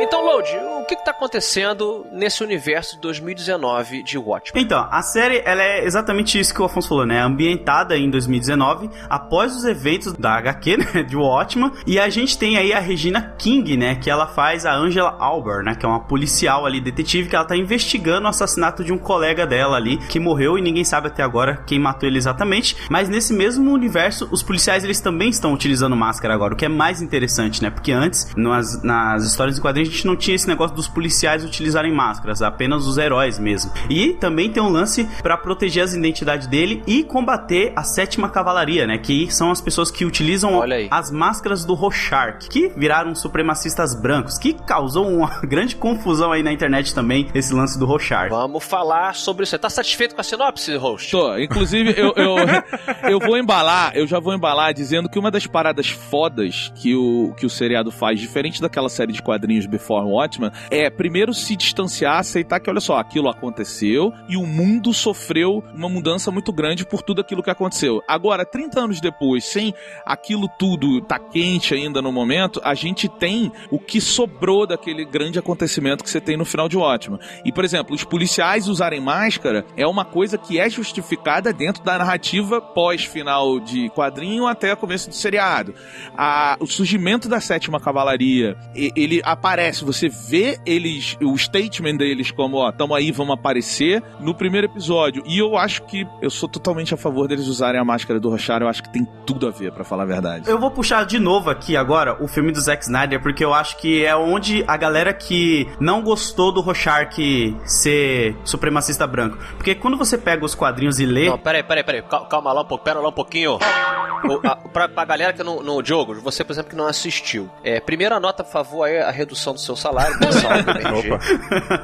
Então, 0.02 0.24
Load, 0.24 0.69
que 0.96 1.02
está 1.02 1.12
acontecendo 1.12 2.08
nesse 2.12 2.44
universo 2.44 2.96
de 2.96 3.02
2019 3.02 4.02
de 4.02 4.18
Watchmen? 4.18 4.64
Então, 4.64 4.88
a 4.90 5.02
série 5.04 5.42
ela 5.46 5.62
é 5.62 5.86
exatamente 5.86 6.40
isso 6.40 6.54
que 6.54 6.62
o 6.62 6.66
Afonso 6.66 6.90
falou, 6.90 7.06
né? 7.06 7.22
Ambientada 7.22 7.96
em 7.96 8.10
2019, 8.10 8.90
após 9.08 9.56
os 9.56 9.66
eventos 9.66 10.14
da 10.14 10.34
HQ, 10.34 10.78
né? 10.94 11.04
De 11.04 11.16
Watchmen. 11.16 11.72
E 11.86 12.00
a 12.00 12.10
gente 12.10 12.38
tem 12.38 12.58
aí 12.58 12.74
a 12.74 12.80
Regina 12.80 13.36
King, 13.38 13.78
né? 13.78 13.96
Que 13.96 14.10
ela 14.10 14.28
faz 14.28 14.66
a 14.66 14.74
Angela 14.74 15.16
Albert, 15.20 15.64
né? 15.64 15.76
Que 15.76 15.86
é 15.86 15.90
uma 15.90 16.00
policial 16.00 16.66
ali, 16.66 16.82
detetive, 16.82 17.30
que 17.30 17.36
ela 17.36 17.46
tá 17.46 17.56
investigando 17.56 18.26
o 18.26 18.30
assassinato 18.30 18.84
de 18.84 18.92
um 18.92 18.98
colega 18.98 19.46
dela 19.46 19.78
ali, 19.78 19.98
que 19.98 20.20
morreu 20.20 20.58
e 20.58 20.62
ninguém 20.62 20.84
sabe 20.84 21.08
até 21.08 21.22
agora 21.22 21.64
quem 21.68 21.78
matou 21.78 22.10
ele 22.10 22.18
exatamente. 22.18 22.76
Mas 22.90 23.08
nesse 23.08 23.32
mesmo 23.32 23.72
universo, 23.72 24.28
os 24.32 24.42
policiais 24.42 24.84
eles 24.84 25.00
também 25.00 25.30
estão 25.30 25.54
utilizando 25.54 25.96
máscara 25.96 26.34
agora, 26.34 26.56
o 26.56 26.58
que 26.58 26.66
é 26.66 26.70
mais 26.70 27.00
interessante, 27.00 27.62
né? 27.62 27.70
Porque 27.70 27.92
antes, 27.92 28.34
nas, 28.36 28.82
nas 28.82 29.24
histórias 29.24 29.60
em 29.60 29.62
quadrinhos, 29.62 29.90
a 29.90 29.92
gente 29.92 30.08
não 30.08 30.16
tinha 30.16 30.36
esse 30.36 30.48
negócio 30.48 30.79
dos 30.80 30.88
policiais 30.88 31.44
utilizarem 31.44 31.94
máscaras, 31.94 32.42
apenas 32.42 32.88
os 32.88 32.98
heróis 32.98 33.38
mesmo. 33.38 33.72
E 33.90 34.14
também 34.14 34.50
tem 34.50 34.64
um 34.64 34.70
lance 34.70 35.08
para 35.22 35.36
proteger 35.36 35.84
as 35.84 35.94
identidades 35.94 36.48
dele 36.48 36.82
e 36.88 37.04
combater 37.04 37.74
a 37.76 37.84
sétima 37.84 38.30
cavalaria, 38.30 38.88
né? 38.88 38.98
Que 38.98 39.30
são 39.32 39.52
as 39.52 39.60
pessoas 39.60 39.92
que 39.92 40.06
utilizam 40.06 40.56
Olha 40.56 40.78
aí. 40.78 40.88
as 40.90 41.12
máscaras 41.12 41.66
do 41.66 41.74
Rorschach, 41.74 42.48
que 42.50 42.72
viraram 42.78 43.14
supremacistas 43.14 43.94
brancos, 43.94 44.38
que 44.38 44.54
causou 44.54 45.08
uma 45.08 45.42
grande 45.44 45.76
confusão 45.76 46.32
aí 46.32 46.42
na 46.42 46.54
internet 46.54 46.96
também, 46.96 47.28
esse 47.34 47.54
lance 47.54 47.78
do 47.78 47.86
Rorschach. 47.86 48.30
Vamos 48.30 48.64
falar 48.64 49.16
sobre 49.16 49.44
isso. 49.44 49.52
Você 49.52 49.60
tá 49.60 49.70
satisfeito 49.70 50.16
com 50.16 50.22
a 50.22 50.24
sinopse, 50.24 50.76
host? 50.78 51.12
Tô. 51.12 51.38
Inclusive, 51.38 51.94
eu, 51.98 52.14
eu, 52.16 52.36
eu 53.10 53.20
vou 53.20 53.38
embalar, 53.38 53.92
eu 53.96 54.08
já 54.08 54.20
vou 54.20 54.34
embalar 54.34 54.74
dizendo 54.74 55.10
que 55.10 55.20
uma 55.20 55.30
das 55.30 55.46
paradas 55.46 55.90
fodas 55.90 56.72
que 56.76 56.96
o, 56.96 57.34
que 57.38 57.46
o 57.46 57.50
seriado 57.50 57.92
faz, 57.92 58.20
diferente 58.20 58.62
daquela 58.62 58.88
série 58.88 59.12
de 59.12 59.22
quadrinhos 59.22 59.66
Before 59.66 60.06
Watchmen, 60.06 60.52
é 60.72 60.90
primeiro 60.90 61.34
se 61.34 61.56
distanciar, 61.56 62.20
aceitar 62.20 62.60
que, 62.60 62.70
olha 62.70 62.80
só, 62.80 62.98
aquilo 62.98 63.30
aconteceu 63.30 64.14
e 64.28 64.38
o 64.38 64.46
mundo 64.46 64.94
sofreu 64.94 65.64
uma 65.74 65.90
mudança 65.90 66.32
muito 66.32 66.52
grande 66.52 66.86
por 66.86 67.02
tudo 67.02 67.22
aquilo 67.22 67.44
que 67.44 67.50
aconteceu. 67.50 68.02
Agora, 68.08 68.46
30 68.46 68.80
anos 68.80 69.02
depois, 69.02 69.46
sem 69.46 69.74
aquilo 70.06 70.48
tudo 70.60 71.02
tá 71.02 71.20
quente 71.20 71.74
ainda 71.74 72.02
no 72.02 72.12
momento, 72.12 72.62
a 72.64 72.74
gente 72.74 73.08
tem 73.08 73.52
o 73.72 73.80
que 73.80 74.00
sobrou 74.00 74.68
daquele 74.68 75.06
grande 75.06 75.40
acontecimento 75.40 76.04
que 76.04 76.10
você 76.10 76.22
tem 76.22 76.38
no 76.38 76.46
final 76.46 76.70
de 76.70 76.78
Watchmen. 76.78 77.20
E, 77.44 77.52
por 77.52 77.64
exemplo, 77.64 77.96
os 77.96 78.04
policiais 78.04 78.68
usarem 78.68 79.00
máscara 79.00 79.66
é 79.76 79.88
uma 79.88 80.06
coisa 80.06 80.38
que 80.38 80.60
é 80.60 80.70
justificada 80.70 81.52
dentro 81.52 81.84
da 81.84 81.98
narrativa 81.98 82.62
pós-final 82.62 83.60
de 83.60 83.90
quadrinho 83.90 84.48
até 84.48 84.76
começo 84.76 85.10
do 85.10 85.16
seriado. 85.16 85.74
A, 86.18 86.58
o 86.60 86.68
surgimento 86.68 87.28
da 87.28 87.40
sétima 87.40 87.80
cavalaria, 87.80 88.58
ele 88.76 89.22
aparece, 89.24 89.84
você 89.84 90.10
vê 90.10 90.59
eles, 90.66 91.18
o 91.22 91.38
statement 91.38 91.98
deles 91.98 92.32
como, 92.32 92.58
ó, 92.58 92.72
tamo 92.72 92.94
aí, 92.96 93.12
vamos 93.12 93.34
aparecer 93.34 94.04
no 94.20 94.34
primeiro 94.34 94.68
episódio. 94.68 95.24
E 95.26 95.38
eu 95.40 95.58
acho 95.58 95.84
que 95.84 96.06
eu 96.22 96.30
sou 96.30 96.48
totalmente 96.50 96.94
a 96.94 96.98
favor 96.98 97.28
deles 97.28 97.48
usarem 97.48 97.80
a 97.80 97.84
máscara 97.86 98.20
do 98.20 98.30
Rochar, 98.30 98.62
eu 98.62 98.68
acho 98.68 98.84
que 98.84 98.90
tem 98.92 99.08
tudo 99.26 99.48
a 99.48 99.52
ver, 99.52 99.72
pra 99.72 99.84
falar 99.84 100.04
a 100.04 100.06
verdade. 100.08 100.50
Eu 100.50 100.60
vou 100.60 100.72
puxar 100.72 101.06
de 101.06 101.20
novo 101.20 101.50
aqui 101.50 101.76
agora 101.78 102.22
o 102.24 102.28
filme 102.28 102.52
do 102.52 102.60
Zack 102.62 102.84
Snyder, 102.84 103.22
porque 103.22 103.44
eu 103.44 103.54
acho 103.54 103.78
que 103.78 104.04
é 104.06 104.16
onde 104.16 104.64
a 104.68 104.78
galera 104.78 105.14
que 105.14 105.68
não 105.80 106.02
gostou 106.02 106.52
do 106.52 106.62
Rorschach 106.62 107.18
ser 107.66 108.36
supremacista 108.44 109.06
branco. 109.08 109.38
Porque 109.56 109.76
quando 109.76 109.98
você 109.98 110.18
pega 110.18 110.46
os 110.46 110.56
quadrinhos 110.56 111.00
e 111.00 111.06
lê. 111.06 111.30
Não, 111.30 111.38
peraí, 111.38 111.64
peraí, 111.64 111.84
peraí. 111.84 112.02
Cal- 112.02 112.28
Calma 112.28 112.52
lá 112.54 112.62
um 112.62 112.66
pouco, 112.66 112.84
pera 112.84 113.00
lá 113.00 113.10
um 113.10 113.14
pouquinho. 113.14 113.54
O- 113.58 114.48
a- 114.48 114.56
pra, 114.56 114.88
pra 114.90 115.06
galera 115.06 115.34
que 115.34 115.44
não, 115.44 115.62
no 115.64 115.82
Diogo, 115.82 116.16
você, 116.22 116.44
por 116.44 116.52
exemplo, 116.54 116.70
que 116.72 116.76
não 116.76 116.88
assistiu. 116.88 117.50
É, 117.64 117.80
primeiro 117.80 118.14
anota, 118.16 118.44
por 118.44 118.52
favor, 118.52 118.84
aí 118.84 118.98
a 119.00 119.12
redução 119.12 119.54
do 119.54 119.60
seu 119.60 119.76
salário 119.76 120.18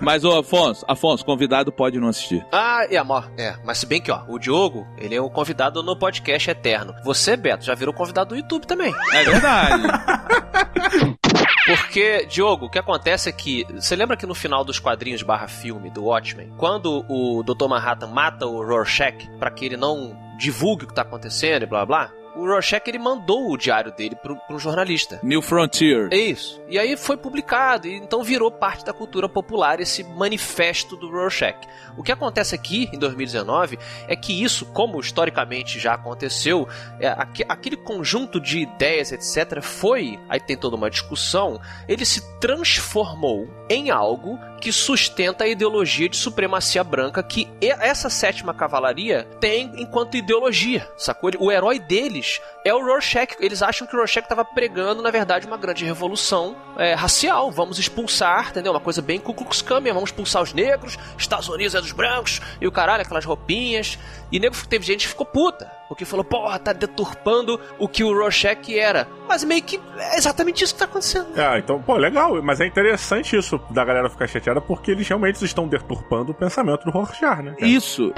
Mas, 0.01 0.23
ô, 0.23 0.39
Afonso, 0.39 0.85
Afonso, 0.87 1.25
convidado 1.25 1.71
pode 1.71 1.99
não 1.99 2.07
assistir. 2.07 2.45
Ah, 2.51 2.85
e 2.89 2.97
amor, 2.97 3.31
é, 3.37 3.55
mas 3.63 3.79
se 3.79 3.85
bem 3.85 4.01
que, 4.01 4.11
ó, 4.11 4.23
o 4.27 4.39
Diogo, 4.39 4.87
ele 4.97 5.15
é 5.15 5.21
um 5.21 5.29
convidado 5.29 5.81
no 5.83 5.97
podcast 5.97 6.49
eterno. 6.49 6.93
Você, 7.03 7.35
Beto, 7.35 7.65
já 7.65 7.75
virou 7.75 7.93
convidado 7.93 8.29
do 8.29 8.35
YouTube 8.35 8.65
também. 8.65 8.93
É 9.13 9.23
verdade. 9.23 9.83
Porque, 11.65 12.27
Diogo, 12.27 12.67
o 12.67 12.69
que 12.69 12.77
acontece 12.77 13.27
é 13.27 13.31
que. 13.31 13.65
Você 13.73 13.95
lembra 13.95 14.15
que 14.15 14.27
no 14.27 14.35
final 14.35 14.63
dos 14.63 14.77
quadrinhos 14.77 15.23
barra 15.23 15.47
filme 15.47 15.89
do 15.89 16.05
Watchmen, 16.05 16.53
quando 16.57 17.03
o 17.09 17.41
Dr. 17.43 17.67
Manhattan 17.67 18.07
mata 18.07 18.45
o 18.45 18.63
Rorschach 18.63 19.27
pra 19.39 19.49
que 19.49 19.65
ele 19.65 19.77
não 19.77 20.15
divulgue 20.37 20.85
o 20.85 20.87
que 20.87 20.93
tá 20.93 21.01
acontecendo 21.01 21.63
e 21.63 21.65
blá 21.65 21.85
blá? 21.85 22.11
O 22.35 22.45
Rorschach 22.45 22.83
ele 22.87 22.99
mandou 22.99 23.51
o 23.51 23.57
diário 23.57 23.91
dele 23.91 24.15
pro, 24.15 24.35
pro 24.47 24.59
jornalista. 24.59 25.19
New 25.23 25.41
Frontier. 25.41 26.09
É 26.11 26.17
isso. 26.17 26.61
E 26.67 26.77
aí 26.77 26.97
foi 26.97 27.15
publicado, 27.17 27.87
e 27.87 27.95
então 27.95 28.23
virou 28.23 28.51
parte 28.51 28.83
da 28.85 28.91
cultura 28.93 29.29
popular 29.29 29.79
esse 29.79 30.03
manifesto 30.03 30.95
do 30.97 31.09
Rorschach. 31.09 31.57
O 31.97 32.03
que 32.03 32.11
acontece 32.11 32.53
aqui, 32.53 32.89
em 32.93 32.99
2019, 32.99 33.79
é 34.07 34.15
que 34.15 34.43
isso, 34.43 34.65
como 34.67 34.99
historicamente 34.99 35.79
já 35.79 35.93
aconteceu, 35.93 36.67
é, 36.99 37.07
aque- 37.07 37.45
aquele 37.47 37.77
conjunto 37.77 38.39
de 38.39 38.59
ideias, 38.59 39.11
etc., 39.11 39.61
foi, 39.61 40.19
aí 40.27 40.39
tem 40.39 40.57
toda 40.57 40.75
uma 40.75 40.89
discussão, 40.89 41.59
ele 41.87 42.03
se 42.05 42.21
transformou 42.39 43.47
em 43.69 43.89
algo 43.91 44.37
que 44.59 44.71
sustenta 44.71 45.43
a 45.43 45.47
ideologia 45.47 46.09
de 46.09 46.17
supremacia 46.17 46.83
branca 46.83 47.21
que 47.23 47.47
essa 47.61 48.09
sétima 48.09 48.53
cavalaria 48.53 49.23
tem 49.39 49.71
enquanto 49.81 50.17
ideologia, 50.17 50.87
sacou? 50.97 51.29
O 51.39 51.51
herói 51.51 51.79
deles 51.79 52.24
é 52.63 52.73
o 52.73 52.83
Rorschach. 52.83 53.35
Eles 53.39 53.61
acham 53.61 53.87
que 53.87 53.95
o 53.95 53.99
Rorschach 53.99 54.25
estava 54.25 54.43
pregando, 54.43 55.01
na 55.01 55.11
verdade, 55.11 55.45
uma 55.45 55.57
grande 55.57 55.85
revolução 55.85 56.55
é, 56.77 56.93
racial. 56.93 57.51
Vamos 57.51 57.79
expulsar, 57.79 58.49
entendeu? 58.49 58.71
Uma 58.71 58.79
coisa 58.79 59.01
bem 59.01 59.19
Ku 59.19 59.33
Klux 59.33 59.61
Klan. 59.61 59.81
Vamos 59.81 60.09
expulsar 60.09 60.41
os 60.41 60.53
negros, 60.53 60.97
Estados 61.17 61.47
Unidos 61.49 61.75
é 61.75 61.81
dos 61.81 61.91
brancos, 61.91 62.41
e 62.59 62.67
o 62.67 62.71
caralho, 62.71 63.03
aquelas 63.03 63.25
roupinhas. 63.25 63.99
E 64.31 64.39
nego, 64.39 64.55
teve 64.67 64.85
gente 64.85 65.01
que 65.01 65.09
ficou 65.09 65.25
puta, 65.25 65.71
porque 65.87 66.05
falou, 66.05 66.23
porra, 66.23 66.57
tá 66.59 66.73
deturpando 66.73 67.59
o 67.77 67.87
que 67.87 68.03
o 68.03 68.13
Rorschach 68.13 68.77
era. 68.77 69.07
Mas 69.27 69.43
meio 69.43 69.63
que 69.63 69.79
é 69.97 70.17
exatamente 70.17 70.63
isso 70.63 70.73
que 70.73 70.79
tá 70.79 70.85
acontecendo. 70.85 71.27
Ah, 71.35 71.57
então, 71.57 71.81
pô, 71.81 71.97
legal. 71.97 72.41
Mas 72.41 72.61
é 72.61 72.67
interessante 72.67 73.35
isso 73.35 73.59
da 73.69 73.83
galera 73.83 74.09
ficar 74.09 74.27
chateada 74.27 74.61
porque 74.61 74.91
eles 74.91 75.07
realmente 75.07 75.43
estão 75.43 75.67
deturpando 75.67 76.31
o 76.31 76.35
pensamento 76.35 76.83
do 76.85 76.91
Rorschach, 76.91 77.41
né? 77.41 77.55
cara? 77.57 77.67
Isso. 77.67 78.13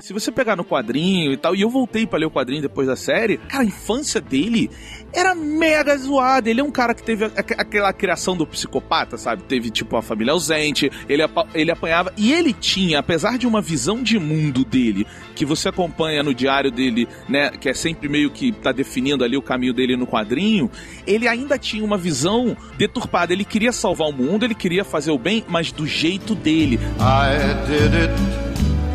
Se 0.00 0.12
você 0.12 0.30
pegar 0.30 0.56
no 0.56 0.64
quadrinho 0.64 1.32
e 1.32 1.36
tal, 1.36 1.54
e 1.54 1.62
eu 1.62 1.70
voltei 1.70 2.06
pra 2.06 2.18
ler 2.18 2.26
o 2.26 2.30
quadrinho 2.30 2.62
depois 2.62 2.86
da 2.86 2.96
série, 2.96 3.38
cara, 3.38 3.62
a 3.62 3.66
infância 3.66 4.20
dele 4.20 4.70
era 5.12 5.34
mega 5.34 5.96
zoada. 5.96 6.48
Ele 6.50 6.60
é 6.60 6.64
um 6.64 6.70
cara 6.70 6.94
que 6.94 7.02
teve 7.02 7.24
aqu- 7.24 7.54
aquela 7.58 7.92
criação 7.92 8.36
do 8.36 8.46
psicopata, 8.46 9.16
sabe? 9.16 9.42
Teve, 9.44 9.70
tipo, 9.70 9.96
a 9.96 10.02
família 10.02 10.32
ausente, 10.32 10.90
ele, 11.08 11.22
apa- 11.22 11.46
ele 11.54 11.70
apanhava. 11.70 12.12
E 12.16 12.32
ele 12.32 12.52
tinha, 12.52 12.98
apesar 12.98 13.38
de 13.38 13.46
uma 13.46 13.60
visão 13.60 14.02
de 14.02 14.18
mundo 14.18 14.64
dele, 14.64 15.06
que 15.34 15.44
você 15.44 15.68
acompanha 15.68 16.22
no 16.22 16.34
diário 16.34 16.70
dele, 16.70 17.08
né? 17.28 17.50
Que 17.50 17.68
é 17.68 17.74
sempre 17.74 18.08
meio 18.08 18.30
que 18.30 18.52
tá 18.52 18.72
definindo 18.72 19.24
ali 19.24 19.36
o 19.36 19.42
caminho 19.42 19.72
dele 19.72 19.96
no 19.96 20.06
quadrinho, 20.06 20.70
ele 21.06 21.26
ainda 21.28 21.58
tinha 21.58 21.84
uma 21.84 21.96
visão 21.98 22.56
deturpada. 22.76 23.32
Ele 23.32 23.44
queria 23.44 23.72
salvar 23.72 24.08
o 24.08 24.12
mundo, 24.12 24.44
ele 24.44 24.54
queria 24.54 24.84
fazer 24.84 25.10
o 25.10 25.18
bem, 25.18 25.44
mas 25.48 25.72
do 25.72 25.86
jeito 25.86 26.34
dele. 26.34 26.78
I 27.00 27.66
did 27.66 27.94
it 27.94 28.12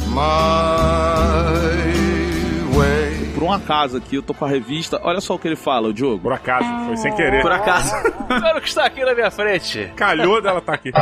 my. 0.10 2.03
Por 3.44 3.50
um 3.50 3.52
acaso 3.54 3.98
aqui, 3.98 4.16
eu 4.16 4.24
tô 4.24 4.34
com 4.34 4.46
a 4.46 4.48
revista. 4.48 5.02
Olha 5.04 5.20
só 5.20 5.36
o 5.36 5.40
que 5.40 5.46
ele 5.50 5.58
fala, 5.58 5.90
o 5.90 5.94
Diogo. 5.94 6.20
Por 6.24 6.32
acaso, 6.32 6.66
foi 6.86 6.96
sem 6.96 7.14
querer. 7.14 7.42
Por 7.42 7.52
acaso. 7.52 7.94
Olha 8.32 8.58
o 8.58 8.62
que 8.62 8.70
está 8.70 8.86
aqui 8.86 9.04
na 9.04 9.14
minha 9.14 9.30
frente. 9.30 9.92
Calhou 9.98 10.42
dela 10.42 10.62
tá 10.62 10.76
aqui. 10.76 10.94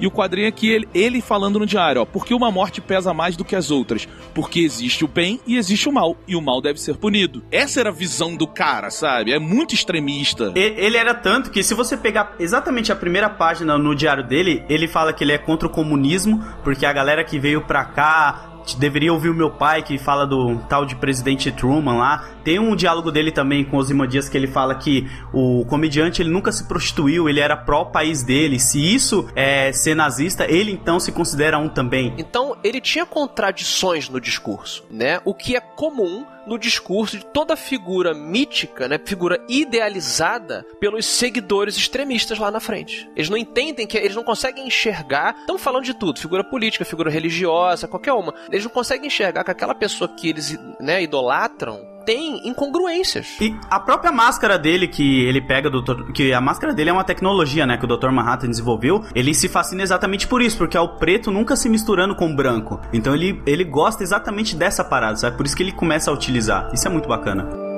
E 0.00 0.06
o 0.06 0.10
quadrinho 0.10 0.48
aqui, 0.48 0.70
ele, 0.72 0.88
ele 0.94 1.20
falando 1.20 1.58
no 1.58 1.66
diário, 1.66 2.00
ó. 2.00 2.04
Porque 2.06 2.32
uma 2.32 2.50
morte 2.50 2.80
pesa 2.80 3.12
mais 3.12 3.36
do 3.36 3.44
que 3.44 3.54
as 3.54 3.70
outras. 3.70 4.08
Porque 4.34 4.60
existe 4.60 5.04
o 5.04 5.08
bem 5.08 5.38
e 5.46 5.58
existe 5.58 5.88
o 5.90 5.92
mal. 5.92 6.16
E 6.26 6.34
o 6.34 6.40
mal 6.40 6.62
deve 6.62 6.80
ser 6.80 6.96
punido. 6.96 7.44
Essa 7.52 7.80
era 7.80 7.90
a 7.90 7.92
visão 7.92 8.34
do 8.34 8.46
cara, 8.46 8.90
sabe? 8.90 9.30
É 9.32 9.38
muito 9.38 9.74
extremista. 9.74 10.52
E- 10.56 10.74
Ele 10.78 10.96
era 10.96 11.12
tanto 11.14 11.50
que 11.50 11.62
se 11.62 11.74
você 11.74 11.98
pegar 11.98 12.34
exatamente 12.40 12.90
a 12.90 12.96
primeira 12.96 13.28
página 13.28 13.76
no 13.76 13.94
diário 13.94 14.24
dele, 14.26 14.64
ele 14.70 14.88
fala 14.88 15.12
que 15.12 15.22
ele 15.22 15.32
é 15.32 15.38
contra 15.38 15.68
o 15.68 15.70
comunismo, 15.70 16.42
porque 16.64 16.86
a 16.86 16.92
galera 16.94 17.22
que 17.22 17.38
veio 17.38 17.60
pra 17.60 17.84
cá 17.84 18.48
deveria 18.78 19.12
ouvir 19.12 19.28
o 19.28 19.34
meu 19.34 19.50
pai 19.50 19.82
que 19.82 19.98
fala 19.98 20.26
do 20.26 20.58
tal 20.68 20.84
de 20.84 20.96
presidente 20.96 21.50
Truman 21.50 21.96
lá. 21.96 22.28
Tem 22.44 22.58
um 22.58 22.74
diálogo 22.74 23.10
dele 23.10 23.30
também 23.30 23.64
com 23.64 23.76
Ozymandias 23.76 24.28
que 24.28 24.36
ele 24.36 24.46
fala 24.46 24.74
que 24.74 25.08
o 25.32 25.64
comediante 25.66 26.22
ele 26.22 26.30
nunca 26.30 26.50
se 26.50 26.66
prostituiu, 26.66 27.28
ele 27.28 27.40
era 27.40 27.56
pró 27.56 27.84
país 27.84 28.22
dele. 28.22 28.58
Se 28.58 28.82
isso 28.82 29.28
é 29.34 29.72
ser 29.72 29.94
nazista, 29.94 30.44
ele 30.50 30.72
então 30.72 30.98
se 30.98 31.12
considera 31.12 31.58
um 31.58 31.68
também. 31.68 32.14
Então, 32.18 32.56
ele 32.62 32.80
tinha 32.80 33.06
contradições 33.06 34.08
no 34.08 34.20
discurso, 34.20 34.84
né? 34.90 35.20
O 35.24 35.34
que 35.34 35.56
é 35.56 35.60
comum 35.60 36.24
no 36.46 36.58
discurso 36.58 37.18
de 37.18 37.26
toda 37.26 37.56
figura 37.56 38.14
mítica, 38.14 38.88
né? 38.88 39.00
Figura 39.04 39.44
idealizada 39.48 40.66
pelos 40.80 41.06
seguidores 41.06 41.76
extremistas 41.76 42.38
lá 42.38 42.50
na 42.50 42.60
frente. 42.60 43.08
Eles 43.16 43.28
não 43.28 43.36
entendem 43.36 43.86
que 43.86 43.96
eles 43.96 44.16
não 44.16 44.24
conseguem 44.24 44.66
enxergar. 44.66 45.36
Estamos 45.40 45.62
falando 45.62 45.84
de 45.84 45.94
tudo, 45.94 46.20
figura 46.20 46.44
política, 46.44 46.84
figura 46.84 47.10
religiosa, 47.10 47.88
qualquer 47.88 48.12
uma. 48.12 48.34
Eles 48.50 48.64
não 48.64 48.70
conseguem 48.70 49.06
enxergar 49.06 49.44
que 49.44 49.50
aquela 49.50 49.74
pessoa 49.74 50.08
que 50.08 50.28
eles, 50.28 50.58
né, 50.80 51.02
idolatram 51.02 51.91
tem 52.04 52.46
incongruências. 52.48 53.36
E 53.40 53.54
a 53.70 53.80
própria 53.80 54.12
máscara 54.12 54.58
dele 54.58 54.86
que 54.88 55.24
ele 55.24 55.40
pega 55.40 55.70
que 56.12 56.32
a 56.32 56.40
máscara 56.40 56.74
dele 56.74 56.90
é 56.90 56.92
uma 56.92 57.04
tecnologia, 57.04 57.66
né, 57.66 57.76
que 57.76 57.84
o 57.84 57.88
Dr. 57.88 58.10
Manhattan 58.10 58.48
desenvolveu. 58.48 59.04
Ele 59.14 59.34
se 59.34 59.48
fascina 59.48 59.82
exatamente 59.82 60.26
por 60.26 60.42
isso, 60.42 60.58
porque 60.58 60.76
é 60.76 60.80
o 60.80 60.96
preto 60.96 61.30
nunca 61.30 61.56
se 61.56 61.68
misturando 61.68 62.14
com 62.14 62.30
o 62.30 62.36
branco. 62.36 62.80
Então 62.92 63.14
ele, 63.14 63.42
ele 63.46 63.64
gosta 63.64 64.02
exatamente 64.02 64.56
dessa 64.56 64.84
parada, 64.84 65.16
sabe? 65.16 65.36
Por 65.36 65.46
isso 65.46 65.56
que 65.56 65.62
ele 65.62 65.72
começa 65.72 66.10
a 66.10 66.14
utilizar. 66.14 66.70
Isso 66.72 66.86
é 66.86 66.90
muito 66.90 67.08
bacana. 67.08 67.71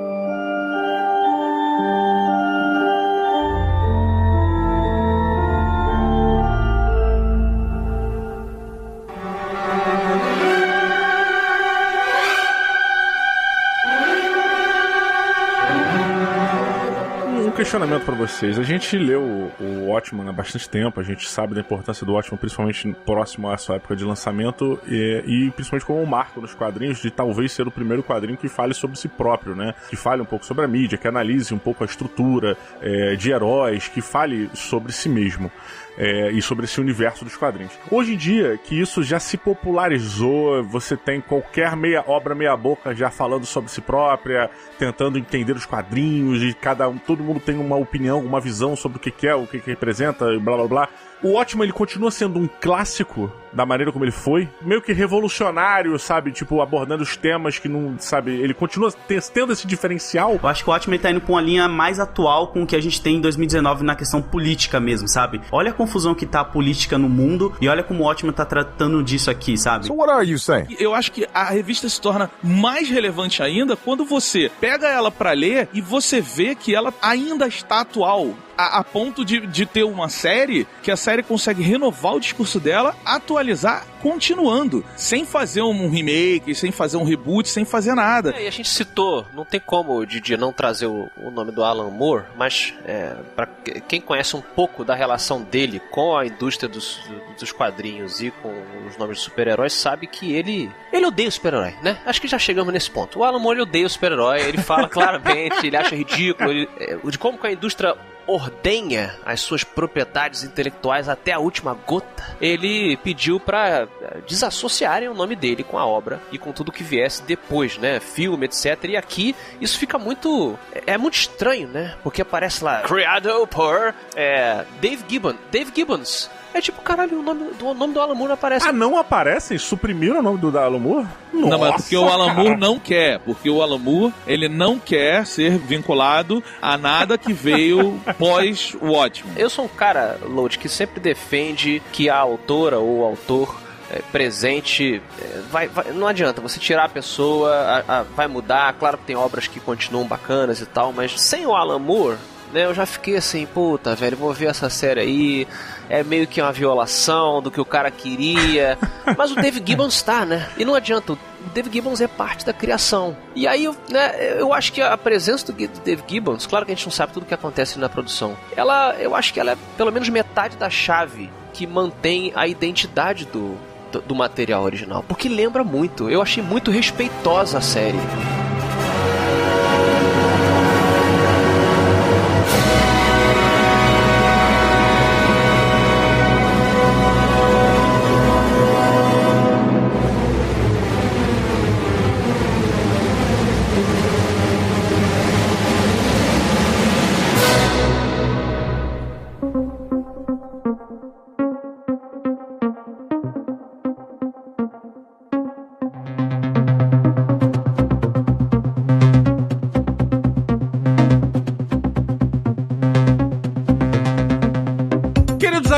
Questionamento 17.65 18.05
pra 18.05 18.13
vocês. 18.13 18.59
A 18.59 18.63
gente 18.63 18.95
leu 18.95 19.23
o, 19.23 19.51
o 19.59 19.87
Watchman 19.87 20.29
há 20.29 20.31
bastante 20.31 20.69
tempo, 20.69 20.99
a 20.99 21.03
gente 21.03 21.27
sabe 21.27 21.55
da 21.55 21.61
importância 21.61 22.05
do 22.05 22.13
Watchman, 22.13 22.37
principalmente 22.37 22.93
próximo 23.03 23.49
à 23.49 23.57
sua 23.57 23.77
época 23.77 23.95
de 23.95 24.05
lançamento, 24.05 24.79
e, 24.87 25.23
e 25.25 25.51
principalmente 25.51 25.83
como 25.83 25.99
um 25.99 26.05
marco 26.05 26.39
nos 26.39 26.53
quadrinhos 26.53 26.99
de 26.99 27.09
talvez 27.09 27.51
ser 27.51 27.67
o 27.67 27.71
primeiro 27.71 28.03
quadrinho 28.03 28.37
que 28.37 28.47
fale 28.47 28.75
sobre 28.75 28.99
si 28.99 29.07
próprio, 29.07 29.55
né? 29.55 29.73
Que 29.89 29.95
fale 29.95 30.21
um 30.21 30.25
pouco 30.25 30.45
sobre 30.45 30.63
a 30.63 30.67
mídia, 30.67 30.95
que 30.95 31.07
analise 31.07 31.55
um 31.55 31.57
pouco 31.57 31.83
a 31.83 31.87
estrutura 31.87 32.55
é, 32.79 33.15
de 33.15 33.31
heróis, 33.31 33.87
que 33.87 33.99
fale 33.99 34.47
sobre 34.53 34.91
si 34.91 35.09
mesmo. 35.09 35.51
é, 35.97 36.31
e 36.31 36.41
sobre 36.41 36.65
esse 36.65 36.79
universo 36.79 37.23
dos 37.23 37.35
quadrinhos. 37.35 37.71
Hoje 37.89 38.13
em 38.13 38.17
dia, 38.17 38.59
que 38.63 38.79
isso 38.79 39.03
já 39.03 39.19
se 39.19 39.37
popularizou, 39.37 40.63
você 40.63 40.97
tem 40.97 41.21
qualquer 41.21 41.75
meia 41.75 42.03
obra 42.07 42.35
meia 42.35 42.55
boca 42.55 42.93
já 42.93 43.09
falando 43.09 43.45
sobre 43.45 43.71
si 43.71 43.81
própria, 43.81 44.49
tentando 44.77 45.17
entender 45.17 45.53
os 45.53 45.65
quadrinhos 45.65 46.43
e 46.43 46.53
cada 46.53 46.87
um, 46.89 46.97
todo 46.97 47.23
mundo 47.23 47.39
tem 47.39 47.54
uma 47.61 47.75
opinião, 47.75 48.19
uma 48.19 48.39
visão 48.39 48.75
sobre 48.75 48.97
o 48.97 49.01
que 49.01 49.11
que 49.11 49.27
é, 49.27 49.35
o 49.35 49.47
que 49.47 49.59
que 49.59 49.69
representa, 49.69 50.25
e 50.33 50.39
blá 50.39 50.57
blá 50.57 50.67
blá. 50.67 50.89
O 51.23 51.33
Ótimo 51.35 51.63
ele 51.63 51.71
continua 51.71 52.11
sendo 52.11 52.39
um 52.39 52.47
clássico 52.47 53.31
da 53.51 53.65
maneira 53.65 53.89
como 53.91 54.03
ele 54.03 54.11
foi, 54.11 54.49
meio 54.61 54.81
que 54.81 54.91
revolucionário, 54.91 55.97
sabe, 55.97 56.31
tipo 56.31 56.61
abordando 56.61 57.03
os 57.03 57.15
temas 57.15 57.57
que 57.57 57.69
não, 57.69 57.95
sabe, 57.97 58.31
ele 58.33 58.53
continua 58.53 58.91
te- 58.91 59.19
tendo 59.33 59.53
esse 59.53 59.65
diferencial. 59.65 60.37
Eu 60.43 60.49
acho 60.49 60.63
que 60.63 60.69
o 60.69 60.73
Watchmen 60.73 60.99
tá 60.99 61.09
indo 61.09 61.21
pra 61.21 61.31
uma 61.33 61.41
linha 61.41 61.67
mais 61.69 61.97
atual 61.99 62.49
com 62.49 62.63
o 62.63 62.67
que 62.67 62.75
a 62.75 62.81
gente 62.81 63.01
tem 63.01 63.15
em 63.15 63.21
2019 63.21 63.83
na 63.85 63.95
questão 63.95 64.21
política 64.21 64.77
mesmo, 64.79 65.07
sabe? 65.07 65.39
Olha 65.51 65.71
a 65.71 65.73
confusão 65.73 66.13
que 66.13 66.25
tá 66.25 66.41
a 66.41 66.45
política 66.45 66.97
no 66.97 67.07
mundo 67.07 67.55
e 67.61 67.69
olha 67.69 67.81
como 67.81 68.01
o 68.03 68.07
Watchmen 68.07 68.33
tá 68.33 68.43
tratando 68.45 69.01
disso 69.01 69.31
aqui, 69.31 69.57
sabe? 69.57 69.89
what 69.89 70.11
are 70.11 70.29
you 70.29 70.37
saying? 70.37 70.67
Eu 70.77 70.93
acho 70.93 71.11
que 71.13 71.25
a 71.33 71.45
revista 71.45 71.87
se 71.87 71.99
torna 72.01 72.29
mais 72.43 72.89
relevante 72.89 73.41
ainda 73.41 73.77
quando 73.77 74.03
você 74.03 74.51
pega 74.59 74.87
ela 74.89 75.09
pra 75.09 75.31
ler 75.31 75.69
e 75.73 75.79
você 75.79 76.19
vê 76.19 76.55
que 76.55 76.75
ela 76.75 76.93
ainda 77.01 77.47
está 77.47 77.79
atual. 77.81 78.33
A, 78.57 78.79
a 78.79 78.83
ponto 78.83 79.23
de, 79.23 79.45
de 79.45 79.65
ter 79.65 79.83
uma 79.83 80.09
série 80.09 80.67
que 80.81 80.91
a 80.91 80.97
série 80.97 81.23
consegue 81.23 81.61
renovar 81.61 82.15
o 82.15 82.19
discurso 82.19 82.59
dela, 82.59 82.95
atualizar, 83.05 83.85
continuando, 84.01 84.85
sem 84.95 85.25
fazer 85.25 85.61
um 85.61 85.89
remake, 85.89 86.53
sem 86.53 86.71
fazer 86.71 86.97
um 86.97 87.03
reboot, 87.03 87.49
sem 87.49 87.65
fazer 87.65 87.95
nada. 87.95 88.33
É, 88.35 88.43
e 88.43 88.47
a 88.47 88.51
gente 88.51 88.69
citou, 88.69 89.25
não 89.33 89.45
tem 89.45 89.59
como, 89.59 90.05
Didi, 90.05 90.37
não 90.37 90.53
trazer 90.53 90.85
o, 90.85 91.09
o 91.17 91.31
nome 91.31 91.51
do 91.51 91.63
Alan 91.63 91.89
Moore, 91.89 92.25
mas 92.37 92.73
é, 92.85 93.15
para 93.35 93.47
quem 93.87 93.99
conhece 93.99 94.35
um 94.35 94.41
pouco 94.41 94.83
da 94.83 94.95
relação 94.95 95.41
dele 95.41 95.81
com 95.91 96.15
a 96.15 96.25
indústria 96.25 96.69
dos, 96.69 96.99
dos 97.39 97.51
quadrinhos 97.51 98.21
e 98.21 98.31
com 98.31 98.53
os 98.87 98.97
nomes 98.97 99.17
de 99.17 99.23
super-heróis, 99.23 99.73
sabe 99.73 100.07
que 100.07 100.33
ele 100.33 100.71
ele 100.91 101.05
odeia 101.05 101.27
o 101.27 101.31
super-herói, 101.31 101.75
né? 101.81 101.99
Acho 102.05 102.21
que 102.21 102.27
já 102.27 102.39
chegamos 102.39 102.73
nesse 102.73 102.89
ponto. 102.89 103.19
O 103.19 103.23
Alan 103.23 103.39
Moore 103.39 103.61
odeia 103.61 103.85
o 103.85 103.89
super-herói, 103.89 104.41
ele 104.41 104.59
fala 104.59 104.87
claramente, 104.89 105.67
ele 105.67 105.75
acha 105.75 105.95
ridículo, 105.95 106.51
ele, 106.51 106.69
é, 106.77 106.95
de 106.95 107.17
como 107.17 107.37
que 107.37 107.47
a 107.47 107.51
indústria 107.51 107.95
ordenha 108.27 109.15
as 109.25 109.41
suas 109.41 109.63
propriedades 109.63 110.43
intelectuais 110.43 111.07
até 111.07 111.31
a 111.31 111.39
última 111.39 111.73
gota, 111.73 112.35
ele 112.41 112.97
pediu 112.97 113.39
para 113.39 113.87
desassociarem 114.27 115.07
o 115.07 115.13
nome 115.13 115.35
dele 115.35 115.63
com 115.63 115.77
a 115.77 115.85
obra 115.85 116.21
e 116.31 116.37
com 116.37 116.51
tudo 116.51 116.71
que 116.71 116.83
viesse 116.83 117.23
depois, 117.23 117.77
né? 117.77 117.99
Filme, 117.99 118.45
etc. 118.45 118.83
E 118.85 118.97
aqui 118.97 119.35
isso 119.59 119.77
fica 119.77 119.97
muito. 119.97 120.57
É 120.85 120.97
muito 120.97 121.15
estranho, 121.15 121.67
né? 121.67 121.95
Porque 122.03 122.21
aparece 122.21 122.63
lá, 122.63 122.81
criado 122.81 123.47
por 123.47 123.93
é, 124.15 124.65
Dave 124.81 125.03
Gibbons. 125.07 125.37
Dave 125.51 125.71
Gibbons. 125.73 126.29
É 126.55 126.61
tipo, 126.61 126.81
caralho, 126.81 127.19
o 127.19 127.21
nome 127.21 127.49
do, 127.59 127.67
o 127.67 127.73
nome 127.73 127.93
do 127.93 127.99
Alan 127.99 128.13
Moore 128.15 128.27
não 128.29 128.33
aparece. 128.35 128.65
Ah, 128.67 128.71
não 128.71 128.97
aparecem? 128.97 129.57
Suprimiram 129.57 130.19
o 130.19 130.21
nome 130.23 130.37
do 130.37 130.57
Alan 130.57 130.79
Moore? 130.79 131.05
não, 131.33 131.59
mas 131.59 131.75
porque 131.81 131.97
o 131.97 132.07
Alan. 132.07 132.33
Moore 132.33 132.55
não 132.57 132.79
quer. 132.79 133.19
Porque 133.19 133.49
o 133.49 133.61
Alan 133.61 133.77
Moore, 133.77 134.13
ele 134.25 134.47
não 134.47 134.79
quer 134.79 135.25
ser 135.27 135.57
vinculado 135.57 136.41
a 136.61 136.77
nada 136.77 137.17
que 137.17 137.33
veio 137.33 137.99
pós 138.17 138.73
o 138.81 138.93
ótimo. 138.93 139.33
Eu 139.35 139.49
sou 139.49 139.65
um 139.65 139.67
cara, 139.67 140.17
Load, 140.23 140.57
que 140.57 140.69
sempre 140.69 141.01
defende 141.01 141.81
que 141.91 142.09
a 142.09 142.17
autora 142.17 142.79
ou 142.79 142.99
o 142.99 143.03
autor 143.03 143.59
é, 143.91 143.99
presente 144.11 145.01
é, 145.21 145.41
vai, 145.51 145.67
vai- 145.67 145.91
não 145.91 146.07
adianta 146.07 146.39
você 146.41 146.57
tirar 146.57 146.85
a 146.85 146.89
pessoa 146.89 147.51
a- 147.53 147.99
a- 147.99 148.03
vai 148.03 148.27
mudar 148.27 148.73
claro 148.79 148.97
que 148.97 149.03
tem 149.03 149.15
obras 149.17 149.45
que 149.47 149.59
continuam 149.59 150.07
bacanas 150.07 150.59
e 150.61 150.65
tal 150.65 150.91
mas 150.93 151.19
sem 151.21 151.45
o 151.45 151.53
Alan 151.53 151.77
Moore 151.79 152.17
né, 152.55 152.65
eu 152.65 152.73
já 152.73 152.85
fiquei 152.85 153.17
assim 153.17 153.45
puta 153.45 153.93
velho 153.95 154.15
vou 154.15 154.33
ver 154.33 154.47
essa 154.47 154.69
série 154.69 155.01
aí 155.01 155.47
é 155.89 156.03
meio 156.03 156.25
que 156.25 156.41
uma 156.41 156.53
violação 156.53 157.41
do 157.41 157.51
que 157.51 157.59
o 157.59 157.65
cara 157.65 157.91
queria 157.91 158.77
mas 159.17 159.31
o 159.31 159.35
Dave 159.35 159.61
Gibbons 159.63 160.01
tá 160.01 160.25
né 160.25 160.49
e 160.57 160.63
não 160.63 160.73
adianta 160.73 161.13
o 161.13 161.19
Dave 161.53 161.69
Gibbons 161.71 162.01
é 162.01 162.07
parte 162.07 162.43
da 162.43 162.51
criação. 162.51 163.15
E 163.35 163.47
aí, 163.47 163.65
eu, 163.65 163.75
né, 163.89 164.39
eu 164.39 164.51
acho 164.51 164.73
que 164.73 164.81
a 164.81 164.97
presença 164.97 165.45
do 165.45 165.53
Dave 165.53 166.03
Gibbons, 166.07 166.47
claro 166.47 166.65
que 166.65 166.71
a 166.71 166.75
gente 166.75 166.85
não 166.85 166.91
sabe 166.91 167.13
tudo 167.13 167.21
o 167.21 167.25
que 167.25 167.35
acontece 167.35 167.77
na 167.77 167.87
produção, 167.87 168.35
ela, 168.57 168.95
eu 168.95 169.15
acho 169.15 169.31
que 169.31 169.39
ela 169.39 169.51
é 169.51 169.57
pelo 169.77 169.91
menos 169.91 170.09
metade 170.09 170.57
da 170.57 170.71
chave 170.71 171.29
que 171.53 171.67
mantém 171.67 172.33
a 172.35 172.47
identidade 172.47 173.25
do, 173.25 173.55
do, 173.91 174.01
do 174.01 174.15
material 174.15 174.63
original. 174.63 175.03
Porque 175.07 175.29
lembra 175.29 175.63
muito, 175.63 176.09
eu 176.09 176.21
achei 176.21 176.41
muito 176.41 176.71
respeitosa 176.71 177.59
a 177.59 177.61
série. 177.61 177.99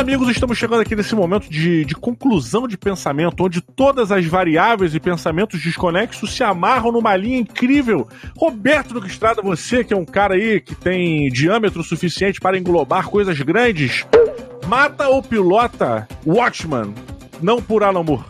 Amigos, 0.08 0.30
estamos 0.30 0.58
chegando 0.58 0.80
aqui 0.80 0.96
nesse 0.96 1.14
momento 1.14 1.50
de, 1.50 1.84
de 1.84 1.94
conclusão 1.94 2.66
de 2.66 2.78
pensamento, 2.78 3.44
onde 3.44 3.60
todas 3.60 4.10
as 4.10 4.26
variáveis 4.26 4.96
e 4.96 5.02
pensamentos 5.02 5.62
desconexos 5.62 6.34
se 6.34 6.46
amarram 6.46 6.94
numa 6.94 7.14
linha 7.18 7.38
incrível. 7.38 8.08
Roberto 8.38 8.94
Duque 8.94 9.10
Estrada, 9.10 9.42
você 9.42 9.84
que 9.84 9.94
é 9.94 9.98
um 9.98 10.06
cara 10.06 10.36
aí 10.36 10.62
que 10.62 10.74
tem 10.74 11.28
diâmetro 11.28 11.84
suficiente 11.84 12.40
para 12.40 12.58
englobar 12.58 13.10
coisas 13.10 13.38
grandes, 13.42 14.06
mata 14.66 15.10
ou 15.10 15.22
pilota 15.22 16.08
Watchman, 16.26 16.94
não 17.42 17.62
por 17.62 17.84
Alan 17.84 18.04
Moore. 18.04 18.24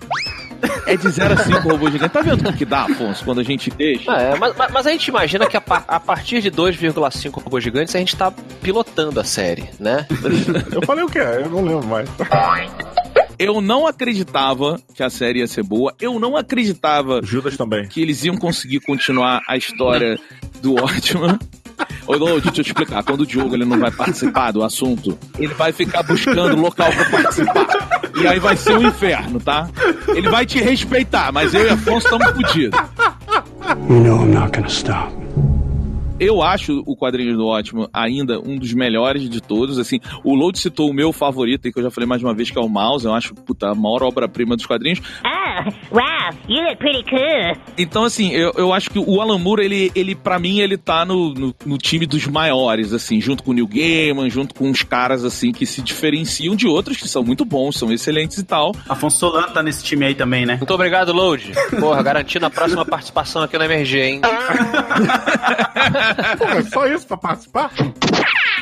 É 0.87 0.95
de 0.95 1.09
0 1.09 1.33
a 1.33 1.37
5 1.37 1.69
robô 1.69 1.91
gigante. 1.91 2.13
Tá 2.13 2.21
vendo 2.21 2.49
o 2.49 2.53
que 2.53 2.63
dá, 2.65 2.83
Afonso, 2.83 3.23
quando 3.25 3.39
a 3.41 3.43
gente 3.43 3.69
deixa? 3.69 4.11
Ah, 4.11 4.21
é, 4.21 4.35
mas, 4.37 4.53
mas- 4.71 4.87
a 4.87 4.91
gente 4.91 5.07
imagina 5.09 5.45
que 5.45 5.57
a, 5.57 5.61
par- 5.61 5.83
a 5.87 5.99
partir 5.99 6.41
de 6.41 6.49
2,5 6.49 7.41
robôs 7.43 7.63
gigantes 7.63 7.93
a 7.95 7.99
gente 7.99 8.15
tá 8.15 8.31
pilotando 8.61 9.19
a 9.19 9.23
série, 9.23 9.69
né? 9.79 10.07
Eu 10.71 10.81
falei 10.83 11.03
o 11.03 11.09
quê? 11.09 11.19
Eu 11.19 11.49
não 11.49 11.63
lembro 11.63 11.85
mais. 11.87 12.07
Eu 13.39 13.61
não 13.61 13.85
acreditava 13.85 14.79
que 14.95 15.03
a 15.03 15.09
série 15.09 15.39
ia 15.39 15.47
ser 15.47 15.61
boa. 15.63 15.93
Eu 16.01 16.19
não 16.19 16.35
acreditava 16.35 17.19
Judas 17.23 17.55
também. 17.55 17.87
que 17.87 18.01
eles 18.01 18.23
iam 18.23 18.35
conseguir 18.35 18.79
continuar 18.79 19.41
a 19.47 19.55
história 19.57 20.17
do 20.61 20.73
Watchman. 20.75 21.37
Ô, 22.07 22.15
Lô, 22.15 22.39
deixa 22.39 22.47
eu 22.47 22.51
te 22.53 22.61
explicar. 22.61 23.03
Quando 23.03 23.21
o 23.21 23.25
Diogo 23.27 23.53
ele 23.53 23.65
não 23.65 23.77
vai 23.77 23.91
participar 23.91 24.49
do 24.51 24.63
assunto, 24.63 25.17
ele 25.37 25.53
vai 25.53 25.71
ficar 25.71 26.01
buscando 26.01 26.55
local 26.59 26.89
pra 26.91 27.05
participar. 27.11 27.67
E 28.19 28.27
aí 28.27 28.39
vai 28.39 28.55
ser 28.55 28.77
um 28.77 28.87
inferno, 28.87 29.39
tá? 29.39 29.67
Ele 30.07 30.29
vai 30.29 30.45
te 30.45 30.59
respeitar, 30.59 31.31
mas 31.31 31.53
eu 31.53 31.65
e 31.65 31.69
Afonso 31.69 32.07
estamos 32.07 32.27
fodidos. 32.31 32.79
You 33.89 33.99
know 33.99 34.21
I'm 34.23 34.33
not 34.33 34.51
gonna 34.55 34.67
stop. 34.69 35.16
Eu 36.19 36.41
acho 36.41 36.81
o 36.85 36.95
quadrinho 36.95 37.37
do 37.37 37.45
Ótimo 37.45 37.87
ainda 37.93 38.39
um 38.39 38.57
dos 38.57 38.73
melhores 38.73 39.29
de 39.29 39.39
todos. 39.39 39.77
Assim, 39.77 39.99
o 40.23 40.33
Load 40.33 40.57
citou 40.57 40.89
o 40.89 40.93
meu 40.93 41.13
favorito, 41.13 41.67
e 41.67 41.71
que 41.71 41.77
eu 41.77 41.83
já 41.83 41.91
falei 41.91 42.07
mais 42.07 42.23
uma 42.23 42.33
vez, 42.33 42.49
que 42.49 42.57
é 42.57 42.61
o 42.61 42.67
Mouse. 42.67 43.05
Eu 43.05 43.13
acho, 43.13 43.35
puta, 43.35 43.69
a 43.69 43.75
maior 43.75 44.01
obra-prima 44.01 44.55
dos 44.55 44.65
quadrinhos. 44.65 44.99
Oh, 45.23 45.95
wow, 45.95 46.31
you 46.47 46.63
look 46.63 46.77
pretty 46.77 47.03
cool. 47.03 47.55
Então, 47.77 48.03
assim, 48.03 48.31
eu, 48.31 48.51
eu 48.57 48.73
acho 48.73 48.89
que 48.89 48.97
o 48.97 49.21
Alan 49.21 49.37
Moore, 49.37 49.63
ele, 49.63 49.91
ele 49.93 50.15
para 50.15 50.39
mim, 50.39 50.59
ele 50.59 50.75
tá 50.75 51.05
no, 51.05 51.33
no, 51.35 51.55
no 51.65 51.77
time 51.77 52.07
dos 52.07 52.25
maiores, 52.25 52.93
assim, 52.93 53.21
junto 53.21 53.43
com 53.43 53.51
o 53.51 53.53
Neil 53.53 53.67
Gaiman, 53.67 54.29
junto 54.29 54.55
com 54.55 54.67
uns 54.67 54.81
caras, 54.81 55.23
assim, 55.23 55.51
que 55.51 55.67
se 55.67 55.83
diferenciam 55.83 56.55
de 56.55 56.67
outros 56.67 56.97
que 56.97 57.07
são 57.07 57.23
muito 57.23 57.45
bons, 57.45 57.77
são 57.77 57.91
excelentes 57.91 58.39
e 58.39 58.43
tal. 58.43 58.73
Afonso 58.89 59.19
Solano 59.19 59.53
tá 59.53 59.61
nesse 59.61 59.83
time 59.83 60.05
aí 60.05 60.15
também, 60.15 60.47
né? 60.47 60.55
Muito 60.55 60.73
obrigado, 60.73 61.13
Load. 61.13 61.51
Porra, 61.79 62.01
garantindo 62.01 62.47
a 62.47 62.49
próxima 62.49 62.83
participação 62.85 63.43
aqui 63.43 63.55
na 63.57 63.65
MRG, 63.65 64.01
hein? 64.01 64.21
Pô, 66.37 66.45
é 66.45 66.61
só 66.63 66.87
isso 66.87 67.05
pra 67.07 67.17
participar? 67.17 67.71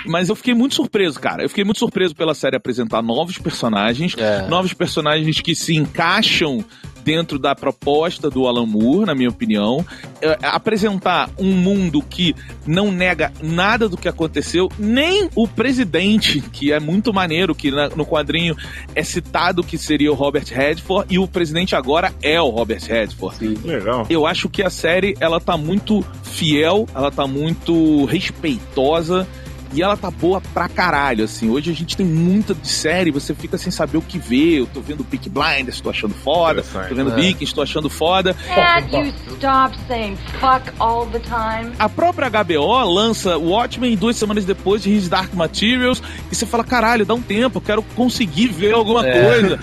Mas 0.06 0.30
eu 0.30 0.36
fiquei 0.36 0.54
muito 0.54 0.76
surpreso, 0.76 1.20
cara. 1.20 1.44
Eu 1.44 1.50
fiquei 1.50 1.64
muito 1.64 1.80
surpreso 1.80 2.16
pela 2.16 2.34
série 2.36 2.56
apresentar 2.56 3.02
novos 3.02 3.38
personagens, 3.38 4.14
É. 4.18 4.48
novos 4.48 4.74
personagens 4.74 5.40
que 5.42 5.56
se 5.56 5.76
encaixam 5.76 6.64
dentro 7.06 7.38
da 7.39 7.54
proposta 7.56 8.30
do 8.30 8.48
Alan 8.48 8.65
Moore, 8.65 9.06
na 9.06 9.13
minha 9.15 9.30
opinião. 9.30 9.86
É, 10.20 10.38
apresentar 10.41 11.30
um 11.38 11.52
mundo 11.54 12.02
que 12.02 12.36
não 12.65 12.91
nega 12.91 13.32
nada 13.41 13.88
do 13.88 13.96
que 13.96 14.08
aconteceu, 14.10 14.70
nem 14.80 15.30
o 15.36 15.48
presidente, 15.48 16.41
que 16.41 16.74
é 16.74 16.80
muito 16.80 17.13
maneiro, 17.13 17.54
que 17.54 17.70
na- 17.70 17.89
no 17.89 18.06
quadrinho 18.06 18.56
é 18.96 19.04
citado 19.04 19.63
que 19.63 19.78
seria 19.78 20.12
o 20.12 20.15
Robert 20.15 20.46
Redford, 20.52 21.13
e 21.13 21.20
o 21.20 21.28
presidente 21.28 21.76
agora 21.76 22.12
é 22.24 22.41
o 22.41 22.50
Robert 22.50 22.82
Redford. 22.84 23.60
Legal. 23.63 24.08
Eu 24.10 24.26
acho 24.26 24.50
que 24.50 24.63
a 24.63 24.70
série, 24.72 25.15
ela 25.20 25.39
tá 25.39 25.56
muito 25.56 26.04
fiel, 26.24 26.88
ela 26.96 27.12
tá 27.12 27.28
muito 27.28 28.06
respeitosa 28.06 29.28
e 29.76 29.82
ela 29.82 29.98
tá 29.98 30.10
boa 30.10 30.40
pra 30.54 30.70
caralho, 30.70 31.26
assim. 31.26 31.50
Hoje 31.50 31.70
a 31.70 31.74
gente 31.74 31.98
tem 31.98 32.06
muita 32.06 32.54
de 32.56 32.68
série, 32.68 33.12
você 33.12 33.34
fica 33.36 33.58
sem 33.58 33.72
saber 33.72 33.98
o 33.98 34.02
que 34.02 34.18
ver. 34.18 34.60
Eu 34.60 34.68
tô 34.68 34.80
vendo 34.80 35.04
Peak 35.04 35.30
Blinders, 35.30 35.82
tô 35.82 35.90
achando 35.90 36.14
foda. 36.14 36.64
Tô 36.64 36.96
vendo 36.96 37.12
É. 37.12 37.16
Vikings, 37.16 37.54
tô 37.54 37.62
achando 37.62 37.90
foda. 37.90 38.36
Dad, 38.56 38.92
you 38.94 39.14
stop 39.36 39.78
saying 39.88 40.16
fuck 40.40 40.72
all 40.80 41.06
the 41.08 41.20
time. 41.20 41.74
A 41.78 41.90
própria 41.90 42.30
HBO 42.30 42.84
lança 42.86 43.38
o 43.38 43.50
Watchmen 43.50 43.96
duas 43.98 44.16
semanas 44.16 44.46
depois 44.46 44.82
de 44.84 44.92
His 44.92 45.10
Dark 45.10 45.34
Materials 45.34 46.02
e 46.32 46.36
você 46.36 46.46
fala, 46.46 46.64
caralho, 46.64 47.06
dá 47.06 47.14
um 47.14 47.22
tempo, 47.22 47.58
eu 47.58 47.62
quero 47.62 47.82
conseguir 47.96 48.48
ver 48.48 48.74
alguma 48.74 49.06
É. 49.06 49.22
coisa. 49.26 49.60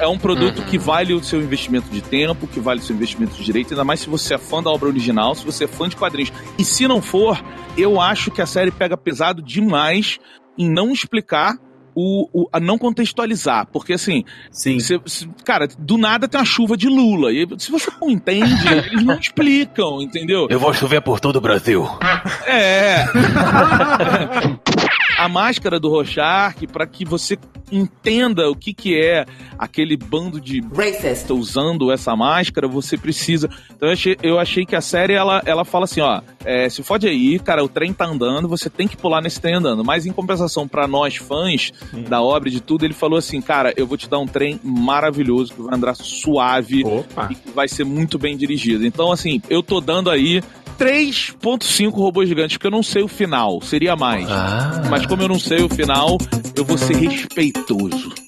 É, 0.00 0.04
é 0.04 0.08
um 0.08 0.18
produto 0.18 0.62
que 0.62 0.78
vale 0.78 1.14
o 1.14 1.22
seu 1.22 1.40
investimento 1.40 1.88
de 1.90 2.00
tempo, 2.00 2.46
que 2.46 2.58
vale 2.60 2.80
o 2.80 2.82
seu 2.82 2.94
investimento 2.96 3.34
de 3.36 3.44
direito, 3.44 3.72
ainda 3.72 3.84
mais 3.84 4.00
se 4.00 4.08
você 4.08 4.34
é 4.34 4.38
fã 4.38 4.62
da 4.62 4.70
obra 4.70 4.88
original, 4.88 5.34
se 5.34 5.44
você 5.44 5.64
é 5.64 5.68
fã 5.68 5.88
de 5.88 5.96
quadrinhos. 5.96 6.32
E 6.58 6.64
se 6.64 6.86
não 6.88 7.00
for, 7.02 7.42
eu 7.76 8.00
acho 8.00 8.30
que 8.30 8.40
a 8.40 8.46
série 8.46 8.70
pega 8.70 8.96
pesado 8.96 9.35
demais 9.42 10.18
em 10.58 10.68
não 10.70 10.92
explicar 10.92 11.54
o, 11.98 12.28
o- 12.42 12.48
a 12.52 12.60
não 12.60 12.76
contextualizar, 12.76 13.66
porque 13.72 13.94
assim, 13.94 14.22
Sim. 14.50 14.78
você- 14.78 14.98
você- 14.98 15.26
cara, 15.46 15.66
do 15.78 15.96
nada 15.96 16.28
tem 16.28 16.38
uma 16.38 16.44
chuva 16.44 16.76
de 16.76 16.88
Lula. 16.88 17.32
E 17.32 17.46
se 17.58 17.70
você 17.70 17.90
não 18.00 18.10
entende, 18.10 18.44
eles 18.92 19.02
não 19.02 19.18
explicam, 19.18 20.02
entendeu? 20.02 20.46
Eu 20.50 20.60
vou 20.60 20.74
chover 20.74 21.00
por 21.00 21.20
todo 21.20 21.36
o 21.36 21.40
Brasil. 21.40 21.86
É. 22.46 23.06
A 25.26 25.28
máscara 25.28 25.80
do 25.80 25.88
Rorschach 25.88 26.68
para 26.68 26.86
que 26.86 27.04
você 27.04 27.36
entenda 27.72 28.48
o 28.48 28.54
que, 28.54 28.72
que 28.72 28.96
é 28.96 29.26
aquele 29.58 29.96
bando 29.96 30.40
de 30.40 30.60
Racist. 30.72 31.28
usando 31.32 31.90
essa 31.90 32.14
máscara, 32.14 32.68
você 32.68 32.96
precisa. 32.96 33.50
Então 33.74 33.88
eu 33.88 33.92
achei, 33.92 34.16
eu 34.22 34.38
achei 34.38 34.64
que 34.64 34.76
a 34.76 34.80
série 34.80 35.14
ela, 35.14 35.42
ela 35.44 35.64
fala 35.64 35.82
assim, 35.82 36.00
ó, 36.00 36.22
é, 36.44 36.68
se 36.68 36.80
fode 36.84 37.08
aí, 37.08 37.40
cara, 37.40 37.64
o 37.64 37.68
trem 37.68 37.92
tá 37.92 38.06
andando, 38.06 38.46
você 38.46 38.70
tem 38.70 38.86
que 38.86 38.96
pular 38.96 39.20
nesse 39.20 39.40
trem 39.40 39.54
andando. 39.56 39.84
Mas 39.84 40.06
em 40.06 40.12
compensação 40.12 40.68
para 40.68 40.86
nós 40.86 41.16
fãs 41.16 41.72
da 42.08 42.22
obra 42.22 42.48
e 42.48 42.52
de 42.52 42.60
tudo, 42.60 42.84
ele 42.84 42.94
falou 42.94 43.18
assim, 43.18 43.40
cara, 43.42 43.74
eu 43.76 43.84
vou 43.84 43.96
te 43.96 44.08
dar 44.08 44.20
um 44.20 44.28
trem 44.28 44.60
maravilhoso 44.62 45.52
que 45.54 45.60
vai 45.60 45.74
andar 45.74 45.96
suave 45.96 46.84
Opa. 46.84 47.26
e 47.32 47.34
que 47.34 47.50
vai 47.50 47.66
ser 47.66 47.82
muito 47.82 48.16
bem 48.16 48.36
dirigido. 48.36 48.86
Então 48.86 49.10
assim, 49.10 49.42
eu 49.50 49.60
tô 49.60 49.80
dando 49.80 50.08
aí 50.08 50.40
3.5 50.78 51.90
robôs 51.92 52.28
gigantes, 52.28 52.56
porque 52.56 52.66
eu 52.66 52.70
não 52.70 52.82
sei 52.82 53.02
o 53.02 53.08
final, 53.08 53.60
seria 53.62 53.96
mais. 53.96 54.26
Mas 54.90 55.06
como 55.06 55.22
eu 55.22 55.28
não 55.28 55.38
sei 55.38 55.62
o 55.62 55.68
final, 55.68 56.18
eu 56.54 56.64
vou 56.64 56.76
ser 56.76 56.96
respeitoso. 56.96 58.25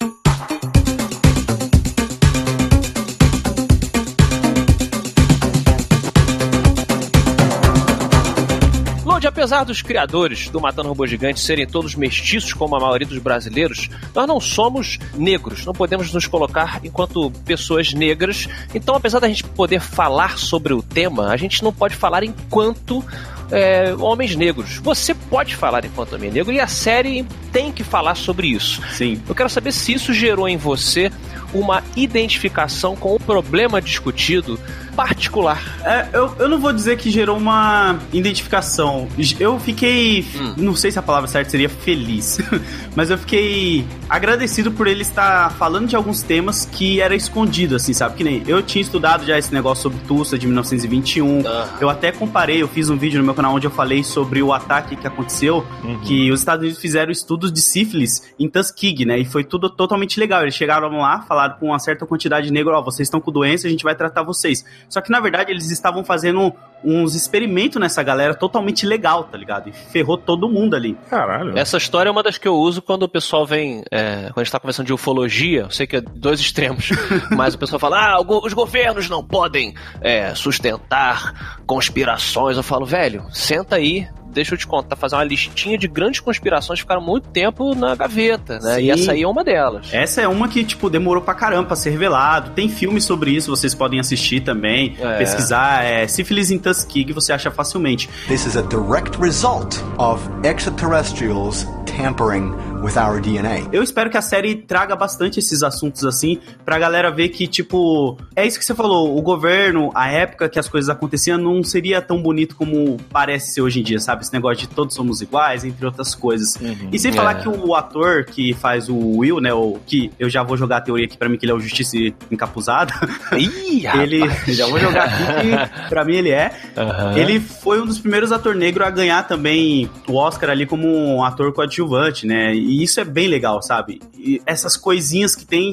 Lodi, 9.19 9.27
apesar 9.27 9.65
dos 9.65 9.83
criadores 9.83 10.49
do 10.49 10.61
Matando 10.61 10.91
Robô 10.91 11.05
Gigante 11.05 11.41
serem 11.41 11.67
todos 11.67 11.97
mestiços, 11.97 12.53
como 12.53 12.77
a 12.77 12.79
maioria 12.79 13.05
dos 13.05 13.19
brasileiros, 13.19 13.91
nós 14.15 14.29
não 14.29 14.39
somos 14.39 14.97
negros, 15.13 15.67
não 15.67 15.73
podemos 15.73 16.13
nos 16.13 16.29
colocar 16.29 16.79
enquanto 16.85 17.29
pessoas 17.45 17.93
negras. 17.93 18.47
Então, 18.73 18.95
apesar 18.95 19.19
da 19.19 19.27
gente 19.27 19.43
poder 19.43 19.81
falar 19.81 20.39
sobre 20.39 20.73
o 20.73 20.81
tema, 20.81 21.33
a 21.33 21.37
gente 21.37 21.65
não 21.65 21.73
pode 21.73 21.97
falar 21.97 22.23
enquanto 22.23 23.05
é, 23.51 23.93
homens 23.99 24.37
negros. 24.37 24.77
Você 24.77 25.13
pode 25.13 25.57
falar 25.57 25.85
enquanto 25.85 26.13
homem 26.13 26.31
negro 26.31 26.53
e 26.53 26.61
a 26.61 26.69
série 26.69 27.27
tem 27.51 27.73
que 27.73 27.83
falar 27.83 28.15
sobre 28.15 28.47
isso. 28.47 28.81
Sim. 28.93 29.21
Eu 29.29 29.35
quero 29.35 29.49
saber 29.49 29.73
se 29.73 29.95
isso 29.95 30.15
gerou 30.15 30.49
em 30.49 30.57
você 30.57 31.11
uma 31.53 31.83
identificação 31.97 32.95
com 32.95 33.17
o 33.17 33.19
problema 33.19 33.83
discutido 33.83 34.61
particular. 34.99 35.63
É, 35.85 36.09
eu, 36.13 36.35
eu 36.41 36.49
não 36.49 36.59
vou 36.59 36.73
dizer 36.73 36.99
que 36.99 37.09
gerou 37.09 37.37
uma 37.37 38.01
identificação. 38.13 39.07
Eu 39.39 39.61
fiquei. 39.61 40.27
Não 40.57 40.75
sei 40.75 40.91
se 40.91 40.99
a 40.99 41.03
palavra 41.03 41.29
certa 41.29 41.51
seria 41.51 41.69
feliz. 41.69 42.41
mas 42.97 43.09
eu 43.09 43.17
fiquei 43.17 43.87
agradecido 44.09 44.73
por 44.73 44.87
ele 44.87 45.03
estar 45.03 45.51
falando 45.53 45.87
de 45.87 45.97
alguns 45.97 46.23
temas 46.23 46.65
que 46.65 47.01
era 47.01 47.15
escondido, 47.15 47.77
assim, 47.77 47.93
sabe? 47.93 48.17
Que 48.17 48.25
nem 48.25 48.43
eu 48.47 48.63
tinha 48.63 48.83
estudado 48.83 49.25
já 49.25 49.39
esse 49.39 49.53
negócio 49.53 49.83
sobre 49.83 49.99
Tulsa 50.07 50.39
de 50.39 50.47
1921. 50.47 51.43
Eu 51.81 51.89
até 51.89 52.11
comparei, 52.11 52.63
eu 52.63 52.69
fiz 52.69 52.89
um 52.89 52.97
vídeo 52.97 53.19
no 53.19 53.25
meu 53.25 53.35
canal 53.35 53.55
onde 53.55 53.67
eu 53.67 53.71
falei 53.71 54.03
sobre 54.03 54.43
o 54.43 54.53
ataque 54.53 54.97
que 54.97 55.07
aconteceu, 55.07 55.67
que 56.07 56.31
os 56.31 56.41
Estados 56.41 56.63
Unidos 56.63 56.81
fizeram 56.81 57.13
estudos 57.13 57.53
de 57.53 57.61
sífilis 57.61 58.23
em 58.39 58.49
Tuskegee, 58.49 59.05
né? 59.05 59.19
E 59.19 59.25
foi 59.25 59.45
tudo 59.45 59.69
totalmente 59.69 60.19
legal. 60.19 60.43
Eles 60.43 60.55
chegaram 60.55 60.89
lá, 60.99 61.23
falaram 61.23 61.57
com 61.59 61.67
uma 61.67 61.79
certa 61.79 62.07
quantidade 62.07 62.47
de 62.47 62.53
negro, 62.53 62.75
ó, 62.75 62.83
vocês 62.83 63.07
estão 63.07 63.21
com 63.21 63.31
doença, 63.31 63.67
a 63.67 63.71
gente 63.71 63.85
vai 63.85 63.95
tratar 63.95 64.23
vocês. 64.23 64.65
Só 64.89 65.01
que 65.01 65.11
na 65.11 65.21
verdade 65.21 65.53
eles 65.53 65.71
estavam 65.71 66.05
fazendo 66.05 66.53
uns 66.85 67.15
experimentos 67.15 67.81
nessa 67.81 68.03
galera 68.03 68.35
totalmente 68.35 68.87
legal, 68.87 69.25
tá 69.25 69.37
ligado? 69.37 69.69
E 69.69 69.73
ferrou 69.73 70.17
todo 70.17 70.49
mundo 70.49 70.75
ali. 70.77 70.97
Caralho. 71.09 71.57
Essa 71.59 71.77
história 71.77 72.09
é 72.09 72.13
uma 72.13 72.23
das 72.23 72.39
que 72.39 72.47
eu 72.47 72.55
uso 72.55 72.81
quando 72.81 73.03
o 73.03 73.09
pessoal 73.09 73.47
vem. 73.47 73.83
é, 73.91 74.29
quando 74.29 74.39
a 74.39 74.45
gente 74.45 74.53
tá 74.53 74.61
conversando 74.61 74.87
de 74.87 74.93
ufologia, 74.93 75.63
eu 75.63 75.71
sei 75.71 75.87
que 75.87 75.97
é 75.97 76.01
dois 76.01 76.41
extremos, 76.41 76.91
mas 77.37 77.55
o 77.55 77.59
pessoal 77.59 77.79
fala: 77.79 78.15
ah, 78.15 78.21
os 78.21 78.53
governos 78.53 79.09
não 79.09 79.25
podem 79.25 79.75
é, 80.01 80.35
sustentar 80.35 81.61
conspirações. 81.67 82.57
Eu 82.57 82.63
falo, 82.63 82.87
velho, 82.87 83.25
senta 83.31 83.77
aí. 83.77 84.09
Deixa 84.39 84.55
eu 84.55 84.59
te 84.59 84.69
contar, 84.69 84.95
fazer 84.95 85.17
uma 85.17 85.25
listinha 85.25 85.77
de 85.77 85.89
grandes 85.89 86.21
conspirações 86.21 86.79
que 86.79 86.85
ficaram 86.85 87.03
muito 87.03 87.29
tempo 87.31 87.75
na 87.75 87.97
gaveta, 87.97 88.61
né? 88.61 88.81
E 88.81 88.85
Sim. 88.85 88.91
essa 88.93 89.13
aí 89.13 89.23
é 89.23 89.27
uma 89.27 89.43
delas. 89.43 89.93
Essa 89.93 90.23
é 90.23 90.29
uma 90.29 90.47
que, 90.47 90.63
tipo, 90.63 90.89
demorou 90.89 91.21
pra 91.21 91.35
caramba 91.35 91.67
pra 91.67 91.77
ser 91.77 91.91
revelado. 91.91 92.51
Tem 92.51 92.69
filme 92.69 93.01
sobre 93.01 93.33
isso, 93.33 93.51
vocês 93.51 93.75
podem 93.75 93.99
assistir 93.99 94.43
também. 94.43 94.97
É. 95.01 95.19
Pesquisar, 95.19 95.85
é 95.85 96.07
Sífilis 96.07 96.53
em 96.53 96.59
Tuskegee, 96.59 97.13
você 97.13 97.33
acha 97.33 97.51
facilmente. 97.51 98.09
This 98.29 98.47
is 98.47 98.57
a 98.57 98.63
direct 98.63 99.21
result 99.21 99.83
of 99.99 100.23
extraterrestrials 100.45 101.67
tampering 101.85 102.55
with 102.83 102.97
our 102.97 103.21
DNA. 103.21 103.69
Eu 103.73 103.83
espero 103.83 104.09
que 104.11 104.17
a 104.17 104.23
série 104.23 104.55
traga 104.55 104.95
bastante 104.95 105.39
esses 105.39 105.63
assuntos 105.63 106.05
assim, 106.05 106.39
pra 106.65 106.79
galera 106.79 107.11
ver 107.11 107.29
que, 107.31 107.47
tipo, 107.47 108.17
é 108.37 108.47
isso 108.47 108.59
que 108.59 108.65
você 108.65 108.75
falou, 108.75 109.17
o 109.17 109.21
governo, 109.23 109.91
a 109.95 110.09
época 110.11 110.49
que 110.49 110.59
as 110.59 110.69
coisas 110.69 110.89
aconteciam, 110.89 111.37
não 111.39 111.63
seria 111.65 112.01
tão 112.01 112.23
bonito 112.23 112.55
como 112.57 112.97
parece 113.13 113.53
ser 113.53 113.63
hoje 113.63 113.81
em 113.81 113.83
dia, 113.83 113.99
sabe? 113.99 114.23
Esse 114.23 114.33
negócio 114.33 114.59
de 114.67 114.69
todos 114.75 114.95
somos 114.95 115.21
iguais, 115.21 115.65
entre 115.65 115.85
outras 115.85 116.15
coisas. 116.15 116.57
E 116.93 116.99
sem 116.99 117.13
falar 117.13 117.39
É. 117.39 117.43
que 117.43 117.49
o 117.49 117.75
ator 117.75 118.25
que 118.25 118.53
faz 118.55 118.89
o 118.89 118.97
Will, 119.19 119.41
né, 119.41 119.53
o 119.53 119.79
que 119.87 120.11
eu 120.19 120.31
já 120.31 120.43
vou 120.43 120.57
jogar 120.57 120.79
a 120.79 120.81
teoria 120.81 121.07
aqui 121.07 121.17
pra 121.17 121.29
mim 121.29 121.37
que 121.37 121.45
ele 121.45 121.53
é 121.53 121.55
o 121.55 121.61
Justiça 121.61 121.97
encapuzado. 122.31 122.93
Ih, 123.37 123.87
ele, 124.01 124.21
rapaz. 124.27 124.57
já 124.57 124.67
vou 124.67 124.79
jogar 124.79 125.05
aqui 125.05 125.83
que 125.83 125.89
pra 125.89 126.05
mim 126.05 126.15
ele 126.17 126.31
é. 126.31 126.53
Aham. 126.77 127.17
Ele 127.17 127.41
foi 127.41 127.81
um 127.81 127.87
dos 127.87 127.99
primeiros 127.99 128.31
ator 128.33 128.55
negro 128.55 128.85
a 128.85 128.91
ganhar 128.91 129.23
também 129.27 129.91
o 130.09 130.15
Oscar 130.15 130.51
ali 130.51 130.65
como 130.67 130.87
um 130.89 131.25
ator 131.25 131.53
coadjuvante, 131.53 132.27
né? 132.27 132.55
E 132.55 132.68
isso 132.69 133.01
é 133.01 133.05
bem 133.05 133.29
legal, 133.29 133.63
sabe? 133.63 134.01
E 134.17 134.41
essas 134.47 134.77
coisinhas 134.77 135.35
que 135.35 135.45
tem 135.47 135.73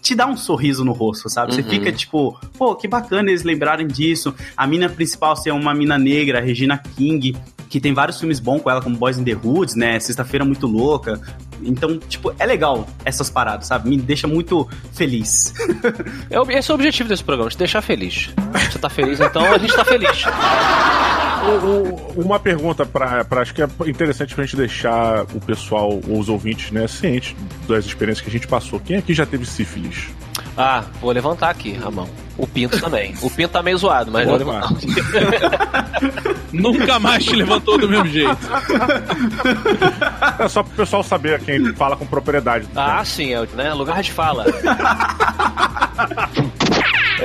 te 0.00 0.14
dá 0.16 0.26
um 0.26 0.36
sorriso 0.36 0.84
no 0.84 0.92
rosto, 0.92 1.28
sabe? 1.30 1.54
Você 1.54 1.60
Uhum. 1.62 1.68
fica 1.70 1.92
tipo, 1.92 2.36
pô, 2.58 2.74
que 2.74 2.88
bacana 2.88 3.30
eles 3.30 3.44
lembrarem 3.44 3.86
disso. 3.86 4.34
A 4.56 4.66
mina 4.66 4.88
principal 4.88 5.36
ser 5.36 5.52
uma 5.52 5.72
mina 5.74 5.96
negra, 5.96 6.38
a 6.38 6.42
Regina 6.42 6.76
King, 6.96 7.36
que 7.70 7.80
tem 7.80 7.94
vários 7.94 8.18
filmes 8.18 8.40
bons 8.40 8.60
com 8.60 8.70
ela, 8.70 8.82
como 8.82 8.96
Boys 8.96 9.16
in 9.16 9.22
the 9.24 9.32
Hoods, 9.34 9.76
né? 9.76 10.00
Sexta-feira 10.00 10.44
muito 10.44 10.66
louca. 10.66 11.20
Então, 11.62 11.96
tipo, 12.00 12.34
é 12.36 12.44
legal 12.44 12.84
essas 13.04 13.30
paradas, 13.30 13.68
sabe? 13.68 13.88
Me 13.90 13.96
deixa 13.96 14.26
muito 14.26 14.68
feliz. 14.92 15.54
É 16.28 16.58
Esse 16.58 16.70
é 16.70 16.72
o 16.72 16.74
objetivo 16.74 17.08
desse 17.08 17.22
programa, 17.22 17.48
te 17.50 17.56
deixar 17.56 17.80
feliz. 17.80 18.30
Você 18.72 18.78
tá 18.80 18.88
feliz, 18.90 19.20
então 19.20 19.44
a 19.44 19.56
gente 19.58 19.72
tá 19.72 19.84
feliz. 19.84 20.24
O- 21.42 22.20
o- 22.20 22.22
uma 22.24 22.38
pergunta 22.38 22.86
pra, 22.86 23.24
pra. 23.24 23.42
Acho 23.42 23.52
que 23.54 23.62
é 23.62 23.68
interessante 23.86 24.34
pra 24.34 24.44
gente 24.44 24.56
deixar 24.56 25.22
o 25.34 25.40
pessoal, 25.40 25.98
os 26.08 26.28
ouvintes, 26.28 26.70
né, 26.70 26.86
cientes 26.86 27.34
das 27.68 27.84
experiências 27.84 28.22
que 28.22 28.30
a 28.30 28.32
gente 28.32 28.46
passou. 28.46 28.78
Quem 28.80 28.96
aqui 28.96 29.12
já 29.12 29.26
teve 29.26 29.44
sífilis? 29.44 30.08
Ah, 30.56 30.84
vou 31.00 31.10
levantar 31.10 31.50
aqui 31.50 31.78
a 31.84 31.90
mão. 31.90 32.08
O 32.36 32.46
pinto 32.46 32.78
também. 32.78 33.14
O 33.22 33.30
pinto 33.30 33.50
tá 33.52 33.62
meio 33.62 33.76
zoado, 33.78 34.10
mas 34.12 34.26
vou 34.26 34.36
levantar. 34.36 34.68
Nunca 36.52 36.98
mais 36.98 37.24
te 37.24 37.34
levantou 37.34 37.78
do 37.78 37.88
mesmo 37.88 38.06
jeito. 38.08 38.36
É 40.38 40.48
só 40.48 40.62
pro 40.62 40.76
pessoal 40.76 41.02
saber 41.02 41.40
quem 41.40 41.72
fala 41.74 41.96
com 41.96 42.06
propriedade. 42.06 42.66
Ah, 42.76 43.02
sim, 43.04 43.32
é 43.34 43.46
né? 43.54 43.72
lugar 43.72 44.02
de 44.02 44.12
fala. 44.12 44.44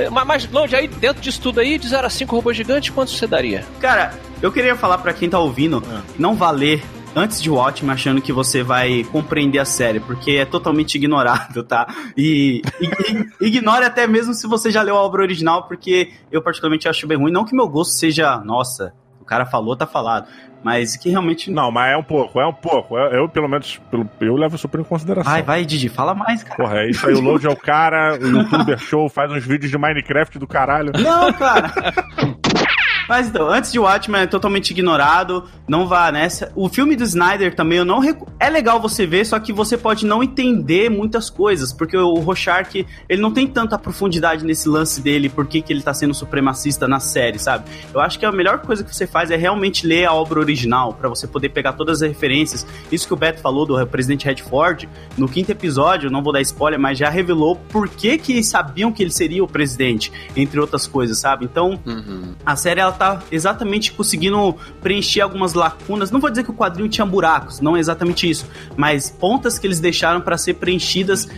É, 0.06 0.10
mas, 0.10 0.26
mas, 0.26 0.50
Lorde, 0.50 0.76
aí 0.76 0.88
dentro 0.88 1.20
disso 1.22 1.40
tudo 1.40 1.60
aí, 1.60 1.78
de 1.78 1.88
0 1.88 2.06
a 2.06 2.10
5 2.10 2.34
robôs 2.36 2.56
gigantes, 2.56 2.90
quanto 2.90 3.10
você 3.10 3.26
daria? 3.26 3.64
Cara, 3.80 4.12
eu 4.42 4.50
queria 4.52 4.76
falar 4.76 4.98
pra 4.98 5.12
quem 5.12 5.28
tá 5.28 5.38
ouvindo, 5.38 5.82
não 6.18 6.34
valer 6.34 6.82
antes 7.16 7.42
de 7.42 7.50
Watchmen 7.50 7.92
achando 7.92 8.20
que 8.20 8.32
você 8.32 8.62
vai 8.62 9.02
compreender 9.10 9.58
a 9.58 9.64
série, 9.64 9.98
porque 9.98 10.32
é 10.32 10.44
totalmente 10.44 10.94
ignorado, 10.94 11.64
tá? 11.64 11.86
E, 12.16 12.62
e- 12.80 12.86
e- 13.40 13.46
ignore 13.48 13.84
até 13.84 14.06
mesmo 14.06 14.34
se 14.34 14.46
você 14.46 14.70
já 14.70 14.82
leu 14.82 14.96
a 14.96 15.02
obra 15.02 15.22
original, 15.22 15.64
porque 15.66 16.12
eu 16.30 16.40
particularmente 16.42 16.88
acho 16.88 17.06
bem 17.06 17.18
ruim. 17.18 17.32
Não 17.32 17.44
que 17.44 17.56
meu 17.56 17.68
gosto 17.68 17.98
seja, 17.98 18.38
nossa, 18.44 18.92
o 19.20 19.24
cara 19.24 19.44
falou, 19.46 19.74
tá 19.76 19.86
falado. 19.86 20.28
Mas 20.62 20.96
que 20.96 21.08
realmente. 21.10 21.50
Não, 21.50 21.70
mas 21.70 21.92
é 21.92 21.96
um 21.96 22.02
pouco, 22.02 22.40
é 22.40 22.46
um 22.46 22.52
pouco. 22.52 22.98
Eu, 22.98 23.12
eu, 23.22 23.28
pelo 23.28 23.48
menos, 23.48 23.80
pelo- 23.90 24.08
eu 24.20 24.34
levo 24.34 24.58
super 24.58 24.80
em 24.80 24.84
consideração. 24.84 25.32
Vai, 25.32 25.42
vai, 25.42 25.64
Didi, 25.64 25.88
fala 25.88 26.14
mais, 26.14 26.42
cara. 26.42 26.56
Porra, 26.56 26.78
é 26.80 26.90
isso 26.90 27.06
aí, 27.06 27.14
o 27.14 27.20
Load 27.20 27.46
é 27.46 27.50
o 27.50 27.56
cara, 27.56 28.18
o 28.20 28.26
youtuber 28.26 28.76
show, 28.78 29.08
faz 29.08 29.30
uns 29.30 29.44
vídeos 29.46 29.70
de 29.70 29.78
Minecraft 29.78 30.38
do 30.38 30.46
caralho. 30.46 30.90
Não, 30.98 31.32
cara. 31.32 31.72
Mas 33.08 33.28
então, 33.28 33.48
antes 33.48 33.72
de 33.72 33.78
Watchmen 33.78 34.20
é 34.22 34.26
totalmente 34.26 34.70
ignorado, 34.70 35.44
não 35.66 35.86
vá 35.88 36.12
nessa. 36.12 36.52
O 36.54 36.68
filme 36.68 36.94
do 36.94 37.04
Snyder 37.04 37.54
também 37.54 37.78
eu 37.78 37.84
não 37.84 38.00
recu- 38.00 38.28
é 38.38 38.50
legal 38.50 38.80
você 38.80 39.06
ver, 39.06 39.24
só 39.24 39.38
que 39.38 39.52
você 39.52 39.76
pode 39.78 40.04
não 40.04 40.22
entender 40.22 40.90
muitas 40.90 41.30
coisas, 41.30 41.72
porque 41.72 41.96
o 41.96 42.14
Rorschach, 42.16 42.86
ele 43.08 43.22
não 43.22 43.32
tem 43.32 43.46
tanta 43.46 43.78
profundidade 43.78 44.44
nesse 44.44 44.68
lance 44.68 45.00
dele, 45.00 45.28
por 45.28 45.46
que 45.46 45.64
ele 45.68 45.82
tá 45.82 45.94
sendo 45.94 46.12
supremacista 46.12 46.86
na 46.86 47.00
série, 47.00 47.38
sabe? 47.38 47.64
Eu 47.94 48.00
acho 48.00 48.18
que 48.18 48.26
a 48.26 48.32
melhor 48.32 48.58
coisa 48.58 48.84
que 48.84 48.94
você 48.94 49.06
faz 49.06 49.30
é 49.30 49.36
realmente 49.36 49.86
ler 49.86 50.04
a 50.04 50.12
obra 50.12 50.38
original, 50.40 50.92
pra 50.92 51.08
você 51.08 51.26
poder 51.26 51.48
pegar 51.48 51.72
todas 51.72 52.02
as 52.02 52.08
referências. 52.08 52.66
Isso 52.92 53.06
que 53.06 53.14
o 53.14 53.16
Beto 53.16 53.40
falou 53.40 53.64
do 53.64 53.86
presidente 53.86 54.26
Redford, 54.26 54.88
no 55.16 55.28
quinto 55.28 55.50
episódio, 55.50 56.10
não 56.10 56.22
vou 56.22 56.32
dar 56.32 56.40
spoiler, 56.42 56.78
mas 56.78 56.98
já 56.98 57.08
revelou 57.08 57.56
por 57.56 57.88
que 57.88 58.18
que 58.18 58.42
sabiam 58.42 58.92
que 58.92 59.02
ele 59.02 59.12
seria 59.12 59.42
o 59.42 59.48
presidente, 59.48 60.12
entre 60.36 60.60
outras 60.60 60.86
coisas, 60.86 61.18
sabe? 61.18 61.46
Então, 61.46 61.80
a 62.44 62.54
série 62.54 62.80
ela 62.80 62.92
tá 62.98 63.22
exatamente 63.30 63.92
conseguindo 63.92 64.56
preencher 64.80 65.20
algumas 65.20 65.54
lacunas. 65.54 66.10
Não 66.10 66.20
vou 66.20 66.30
dizer 66.30 66.44
que 66.44 66.50
o 66.50 66.54
quadrinho 66.54 66.88
tinha 66.88 67.06
buracos, 67.06 67.60
não 67.60 67.76
é 67.76 67.80
exatamente 67.80 68.28
isso, 68.28 68.46
mas 68.76 69.10
pontas 69.10 69.58
que 69.58 69.66
eles 69.66 69.80
deixaram 69.80 70.20
pra 70.20 70.36
ser 70.36 70.54
preenchidas 70.54 71.28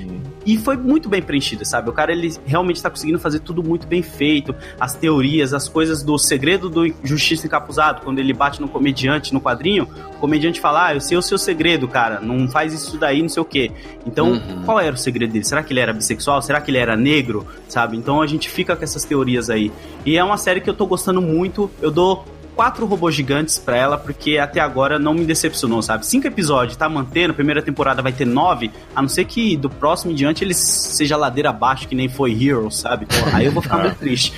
E 0.47 0.57
foi 0.57 0.77
muito 0.77 1.09
bem 1.09 1.21
preenchida, 1.21 1.65
sabe? 1.65 1.91
O 1.91 1.93
cara, 1.93 2.13
ele 2.13 2.35
realmente 2.47 2.83
tá 2.83 2.89
conseguindo 2.89 3.19
fazer 3.19 3.41
tudo 3.41 3.63
muito 3.63 3.87
bem 3.87 4.03
feito. 4.03 4.55
As 4.79 4.95
teorias, 4.95 5.53
as 5.53 5.69
coisas 5.69 6.03
do 6.03 6.17
segredo 6.19 6.71
do 6.71 6.87
Justiça 7.05 7.47
Encapuzado, 7.47 8.01
quando 8.03 8.19
ele 8.19 8.33
bate 8.33 8.61
no 8.61 8.69
comediante 8.69 9.35
no 9.35 9.41
quadrinho, 9.41 9.87
o 10.15 10.19
comediante 10.19 10.61
fala, 10.61 10.87
ah, 10.87 10.95
eu 10.95 11.01
sei 11.01 11.17
o 11.19 11.23
seu 11.23 11.37
segredo, 11.37 11.87
cara, 11.87 12.21
não 12.21 12.49
faz 12.49 12.73
isso 12.73 12.97
daí, 12.97 13.21
não 13.21 13.29
sei 13.29 13.43
o 13.43 13.45
quê. 13.45 13.71
Então, 14.07 14.31
Uhum. 14.33 14.63
qual 14.65 14.81
era 14.81 14.95
o 14.95 14.99
segredo 14.99 15.33
dele? 15.33 15.45
Será 15.45 15.63
que 15.63 15.73
ele 15.73 15.81
era 15.81 15.93
bissexual? 15.93 16.41
Será 16.41 16.61
que 16.61 16.71
ele 16.71 16.79
era 16.79 16.97
negro? 16.97 17.47
Sabe? 17.69 17.97
Então 17.97 18.23
a 18.23 18.27
gente 18.27 18.49
fica 18.49 18.75
com 18.75 18.83
essas 18.83 19.05
teorias 19.05 19.51
aí. 19.51 19.71
E 20.07 20.17
é 20.17 20.25
uma 20.25 20.37
série 20.39 20.61
que 20.61 20.71
eu 20.71 20.75
tô 20.75 20.87
gostando 20.87 21.21
muito. 21.21 21.71
Eu 21.83 21.91
dou 21.91 22.25
quatro 22.55 22.87
robôs 22.87 23.15
gigantes 23.15 23.59
pra 23.59 23.77
ela, 23.77 23.99
porque 23.99 24.39
até 24.39 24.61
agora 24.61 24.99
não 24.99 25.15
me 25.15 25.25
decepcionou, 25.25 25.83
sabe? 25.83 26.07
Cinco 26.07 26.27
episódios, 26.27 26.77
tá 26.77 26.89
mantendo, 26.89 27.35
primeira 27.35 27.63
temporada 27.63 28.03
vai 28.03 28.13
ter 28.13 28.27
nove, 28.27 28.71
a 28.95 29.03
não 29.03 29.09
ser 29.09 29.25
que 29.25 29.57
do 29.57 29.71
próximo 29.71 30.13
em 30.13 30.15
diante 30.15 30.45
ele 30.45 30.55
seja 30.55 31.17
ladeira 31.17 31.51
abaixo, 31.51 31.89
que 31.89 31.95
nem 31.95 32.09
foi 32.09 32.33
Heroes, 32.33 32.79
sabe? 32.79 33.07
Pô, 33.07 33.15
aí 33.33 33.47
eu 33.47 33.53
vou 33.53 33.63
ficar 33.63 33.79
muito 33.83 33.97
triste. 33.97 34.33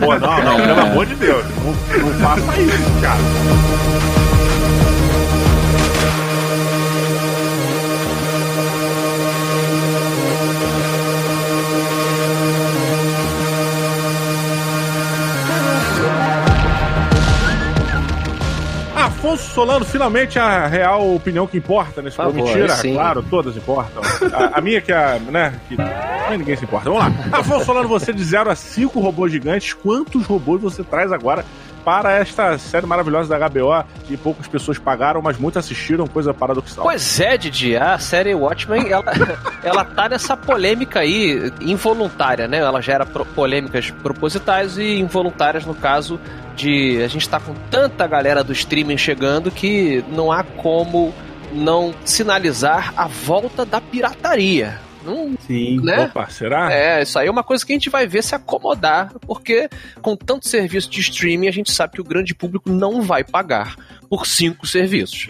Pô, 0.00 0.18
não, 0.18 0.44
não, 0.44 0.56
pelo 0.56 0.80
amor 0.80 1.06
de 1.06 1.14
Deus. 1.16 1.44
Não, 1.44 2.02
não 2.02 2.14
faça 2.20 2.60
isso, 2.60 3.00
cara. 3.00 4.33
Afonso 19.34 19.50
Solano, 19.50 19.84
finalmente 19.84 20.38
a 20.38 20.66
real 20.66 21.14
opinião 21.14 21.46
que 21.46 21.58
importa 21.58 22.00
nesse 22.00 22.16
Por 22.16 22.24
programa. 22.24 22.48
Mentira, 22.48 22.76
sim. 22.76 22.94
claro, 22.94 23.22
todas 23.28 23.56
importam. 23.56 24.00
A, 24.32 24.58
a 24.58 24.60
minha 24.60 24.80
que 24.80 24.92
é, 24.92 25.18
né, 25.18 25.60
que 25.68 25.76
mas 25.76 26.38
ninguém 26.38 26.56
se 26.56 26.64
importa. 26.64 26.88
Vamos 26.88 27.04
lá. 27.04 27.38
Afonso 27.38 27.66
Solano, 27.66 27.88
você 27.88 28.12
de 28.12 28.24
0 28.24 28.50
a 28.50 28.54
5 28.54 28.98
robôs 29.00 29.30
gigantes, 29.30 29.72
quantos 29.74 30.24
robôs 30.24 30.62
você 30.62 30.82
traz 30.82 31.12
agora 31.12 31.44
para 31.84 32.12
esta 32.18 32.56
série 32.58 32.86
maravilhosa 32.86 33.28
da 33.38 33.48
HBO 33.48 33.84
que 34.06 34.16
poucas 34.16 34.46
pessoas 34.48 34.78
pagaram, 34.78 35.20
mas 35.20 35.36
muitos 35.38 35.58
assistiram, 35.58 36.06
coisa 36.06 36.32
paradoxal. 36.32 36.84
Pois 36.84 37.20
é, 37.20 37.36
Didi, 37.36 37.76
a 37.76 37.98
série 37.98 38.34
Watchmen, 38.34 38.88
ela, 38.90 39.04
ela 39.62 39.84
tá 39.84 40.08
nessa 40.08 40.36
polêmica 40.36 41.00
aí, 41.00 41.52
involuntária, 41.60 42.48
né? 42.48 42.58
Ela 42.58 42.80
gera 42.80 43.04
pro- 43.04 43.24
polêmicas 43.26 43.90
propositais 43.90 44.78
e 44.78 44.98
involuntárias 44.98 45.64
no 45.66 45.74
caso 45.74 46.18
de 46.56 47.02
a 47.02 47.08
gente 47.08 47.28
tá 47.28 47.38
com 47.40 47.52
tanta 47.70 48.06
galera 48.06 48.42
do 48.44 48.52
streaming 48.52 48.96
chegando 48.96 49.50
que 49.50 50.04
não 50.08 50.30
há 50.32 50.42
como 50.42 51.12
não 51.52 51.92
sinalizar 52.04 52.92
a 52.96 53.06
volta 53.06 53.64
da 53.64 53.80
pirataria. 53.80 54.80
Não, 55.04 55.36
Sim. 55.46 55.80
né? 55.82 56.04
Opa, 56.04 56.28
será? 56.28 56.72
É, 56.72 57.02
isso 57.02 57.18
aí 57.18 57.26
é 57.26 57.30
uma 57.30 57.42
coisa 57.42 57.64
que 57.64 57.72
a 57.72 57.76
gente 57.76 57.90
vai 57.90 58.06
ver 58.06 58.22
se 58.22 58.34
acomodar, 58.34 59.12
porque 59.26 59.68
com 60.00 60.16
tanto 60.16 60.48
serviço 60.48 60.90
de 60.90 61.00
streaming, 61.00 61.48
a 61.48 61.52
gente 61.52 61.72
sabe 61.72 61.94
que 61.94 62.00
o 62.00 62.04
grande 62.04 62.34
público 62.34 62.70
não 62.70 63.02
vai 63.02 63.22
pagar 63.22 63.76
por 64.08 64.26
cinco 64.26 64.66
serviços. 64.66 65.28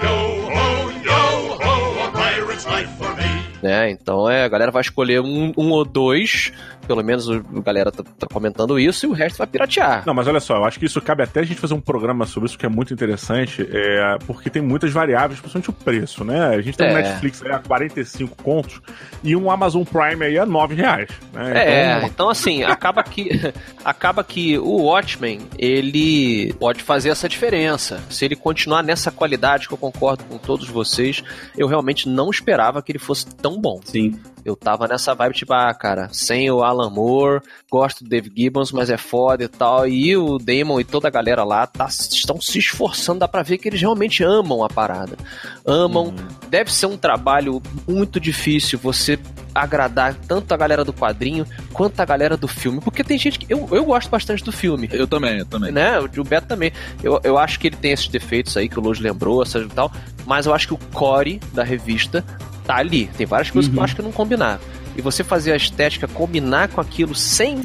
Né? 3.65 3.91
Então 3.91 4.29
é, 4.29 4.45
a 4.45 4.49
galera 4.49 4.71
vai 4.71 4.83
escolher 4.83 5.21
um, 5.21 5.51
um 5.57 5.71
ou 5.71 5.87
dois, 5.87 6.53
pelo 6.85 7.03
menos 7.03 7.29
o- 7.29 7.45
a 7.57 7.61
galera 7.61 7.91
tá, 7.91 8.03
tá 8.19 8.27
comentando 8.33 8.79
isso, 8.79 9.07
e 9.07 9.09
o 9.09 9.13
resto 9.13 9.39
vai 9.39 9.47
piratear. 9.47 10.03
Não, 10.07 10.15
mas 10.15 10.27
olha 10.29 10.41
só, 10.41 10.57
eu 10.57 10.65
acho 10.65 10.79
que 10.79 10.87
isso 10.87 11.01
cabe 11.01 11.23
até 11.23 11.41
a 11.41 11.45
gente 11.45 11.61
fazer 11.61 11.75
um 11.75 11.81
programa 11.81 12.27
sobre 12.27 12.49
isso, 12.49 12.59
que 12.59 12.67
é 12.67 12.69
muito 12.69 12.93
interessante, 12.95 13.67
é, 13.71 14.17
porque 14.27 14.49
tem 14.51 14.63
muitas 14.63 14.93
variáveis, 14.93 15.41
principalmente 15.41 15.71
o 15.71 15.73
preço, 15.73 16.25
né? 16.25 16.49
A 16.49 16.61
gente 16.61 16.77
tem 16.77 16.87
um 16.87 16.91
É. 16.97 17.03
Netflix 17.03 17.43
aí 17.43 17.53
a 17.53 17.59
45 17.59 18.43
contos 18.43 18.81
e 19.23 19.35
um 19.35 19.51
Amazon 19.51 19.83
Prime 19.85 20.25
aí 20.25 20.39
a 20.39 20.47
9 20.47 20.75
reais. 20.75 21.09
Né? 21.33 21.53
É, 21.55 21.97
Então, 21.97 22.09
então 22.09 22.31
assim, 22.31 22.63
acaba 22.63 23.03
que 23.03 23.29
acaba 23.85 24.23
que 24.25 24.59
o 24.59 24.83
Watchmen, 24.85 25.41
ele 25.59 26.53
pode 26.55 26.83
fazer 26.83 27.09
essa 27.11 27.29
diferença. 27.29 28.01
Se 28.11 28.25
ele 28.25 28.37
continuar 28.37 28.83
nessa 28.83 29.11
qualidade 29.11 29.67
que 29.69 29.75
eu 29.75 29.79
concordo 29.79 30.25
com 30.25 30.39
todos 30.39 30.69
vocês, 30.69 31.23
eu 31.57 31.67
realmente 31.67 32.09
não 32.09 32.31
esperava 32.31 32.83
que 32.83 32.93
ele 32.93 32.99
fosse 32.99 33.27
tão 33.27 33.61
bom. 33.61 33.81
Sim. 33.85 34.19
Eu 34.45 34.55
tava 34.55 34.87
nessa 34.87 35.15
vibe 35.15 35.35
tipo, 35.35 35.53
ah, 35.53 35.73
cara, 35.73 36.09
sem 36.13 36.51
o 36.51 36.63
Alan 36.63 36.91
Moore, 36.91 37.41
gosto 37.71 38.05
do 38.05 38.11
Dave 38.11 38.31
Gibbons, 38.35 38.73
mas 38.73 38.91
é 38.91 38.97
foda 38.97 39.45
e 39.45 39.49
tal. 39.49 39.89
E 39.89 40.17
o 40.17 40.39
Damon 40.39 40.81
e 40.81 40.85
toda 40.85 41.09
a 41.09 41.11
galera 41.11 41.45
lá 41.45 41.67
tá, 41.67 41.87
estão 41.87 42.41
se 42.41 42.59
esforçando, 42.59 43.21
dá 43.21 43.29
pra 43.29 43.43
ver 43.43 43.59
que 43.59 43.69
eles 43.69 43.81
realmente 43.81 44.23
amam 44.23 44.63
a 44.63 44.69
parada. 44.69 45.17
Amam. 45.65 46.15
Deve 46.49 46.73
ser 46.73 46.87
um 46.87 46.97
trabalho 46.97 47.63
muito 47.89 48.21
difícil 48.21 48.79
você 48.79 49.19
agradar 49.55 50.15
tanto 50.15 50.53
a 50.53 50.57
galera 50.57 50.85
do 50.85 50.93
quadrinho 50.93 51.47
quanto 51.73 52.01
a 52.01 52.05
galera 52.05 52.37
do 52.37 52.49
filme. 52.49 52.81
Porque 52.81 53.05
tem 53.05 53.17
gente 53.17 53.39
que. 53.39 53.47
Eu, 53.53 53.69
eu 53.71 53.85
gosto 53.85 54.11
bastante 54.11 54.43
do 54.45 54.53
filme. 54.53 54.89
Eu 54.93 55.07
também, 55.07 55.39
eu 55.39 55.47
também. 55.47 55.73
Né? 55.73 55.99
O 56.01 56.25
Beto 56.25 56.49
também. 56.49 56.73
Eu, 57.03 57.21
eu 57.23 57.39
acho 57.39 57.59
que 57.59 57.69
ele 57.69 57.77
tem 57.77 57.93
esses 57.93 58.09
defeitos 58.09 58.57
aí 58.57 58.69
que 58.69 58.79
o 58.79 58.83
Lojo 58.83 59.03
lembrou, 59.03 59.43
essas 59.43 59.65
e 59.65 59.69
tal. 59.69 59.91
Mas 60.27 60.47
eu 60.47 60.55
acho 60.55 60.69
que 60.69 60.75
o 60.75 60.79
core 60.93 61.41
da 61.53 61.63
revista 61.63 62.25
tá 62.65 62.77
ali. 62.77 63.07
Tem 63.17 63.27
várias 63.27 63.51
coisas 63.51 63.71
que 63.71 63.77
eu 63.77 63.83
acho 63.83 63.97
que 63.97 64.03
não 64.03 64.13
combinaram. 64.13 64.61
E 64.97 65.03
você 65.03 65.25
fazer 65.25 65.53
a 65.53 65.57
estética 65.57 66.07
combinar 66.07 66.69
com 66.69 66.81
aquilo 66.81 67.15
sem 67.15 67.63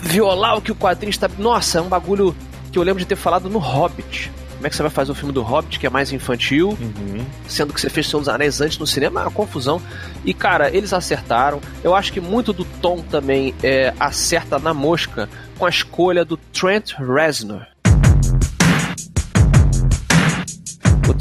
violar 0.00 0.56
o 0.56 0.60
que 0.60 0.72
o 0.72 0.74
quadrinho 0.74 1.10
está. 1.10 1.28
Nossa, 1.38 1.78
é 1.78 1.82
um 1.82 1.88
bagulho 1.88 2.34
que 2.72 2.78
eu 2.78 2.82
lembro 2.82 3.00
de 3.00 3.06
ter 3.06 3.16
falado 3.16 3.48
no 3.48 3.58
Hobbit. 3.58 4.30
Como 4.56 4.66
é 4.66 4.70
que 4.70 4.76
você 4.76 4.82
vai 4.82 4.90
fazer 4.90 5.12
o 5.12 5.14
filme 5.14 5.34
do 5.34 5.42
Hobbit, 5.42 5.78
que 5.78 5.86
é 5.86 5.90
mais 5.90 6.12
infantil, 6.12 6.70
uhum. 6.80 7.24
sendo 7.46 7.74
que 7.74 7.80
você 7.80 7.90
fez 7.90 8.06
Senhor 8.06 8.20
dos 8.20 8.28
Anéis 8.28 8.60
antes 8.60 8.78
no 8.78 8.86
cinema? 8.86 9.20
É 9.20 9.24
uma 9.24 9.30
confusão. 9.30 9.82
E, 10.24 10.32
cara, 10.32 10.74
eles 10.74 10.94
acertaram. 10.94 11.60
Eu 11.84 11.94
acho 11.94 12.10
que 12.10 12.20
muito 12.20 12.54
do 12.54 12.64
tom 12.64 13.02
também 13.02 13.54
é, 13.62 13.92
acerta 14.00 14.58
na 14.58 14.72
mosca 14.72 15.28
com 15.58 15.66
a 15.66 15.68
escolha 15.68 16.24
do 16.24 16.38
Trent 16.38 16.94
Reznor. 16.94 17.66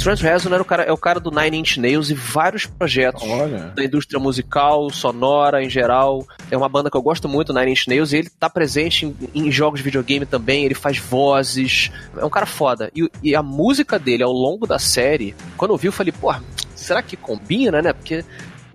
Trent 0.05 0.21
Reznor 0.21 0.59
é 0.59 0.61
o 0.61 0.65
cara, 0.65 0.83
é 0.83 0.91
o 0.91 0.97
cara 0.97 1.19
do 1.19 1.31
Nine 1.31 1.57
Inch 1.57 1.77
Nails 1.77 2.11
e 2.11 2.13
vários 2.13 2.67
projetos 2.67 3.23
Olha. 3.23 3.73
da 3.75 3.83
indústria 3.83 4.19
musical, 4.19 4.87
sonora 4.91 5.63
em 5.63 5.69
geral. 5.69 6.23
É 6.51 6.55
uma 6.55 6.69
banda 6.69 6.91
que 6.91 6.95
eu 6.95 7.01
gosto 7.01 7.27
muito, 7.27 7.51
Nine 7.51 7.71
Inch 7.71 7.87
Nails, 7.87 8.13
e 8.13 8.17
ele 8.17 8.29
tá 8.29 8.47
presente 8.47 9.07
em, 9.07 9.15
em 9.33 9.51
jogos 9.51 9.79
de 9.79 9.83
videogame 9.83 10.23
também, 10.23 10.63
ele 10.63 10.75
faz 10.75 10.99
vozes. 10.99 11.89
É 12.15 12.23
um 12.23 12.29
cara 12.29 12.45
foda. 12.45 12.91
E, 12.95 13.09
e 13.23 13.35
a 13.35 13.41
música 13.41 13.97
dele 13.97 14.21
ao 14.21 14.31
longo 14.31 14.67
da 14.67 14.77
série, 14.77 15.33
quando 15.57 15.71
eu 15.71 15.77
vi, 15.77 15.87
eu 15.87 15.91
falei, 15.91 16.13
pô, 16.13 16.31
será 16.75 17.01
que 17.01 17.17
combina, 17.17 17.81
né? 17.81 17.91
Porque 17.91 18.23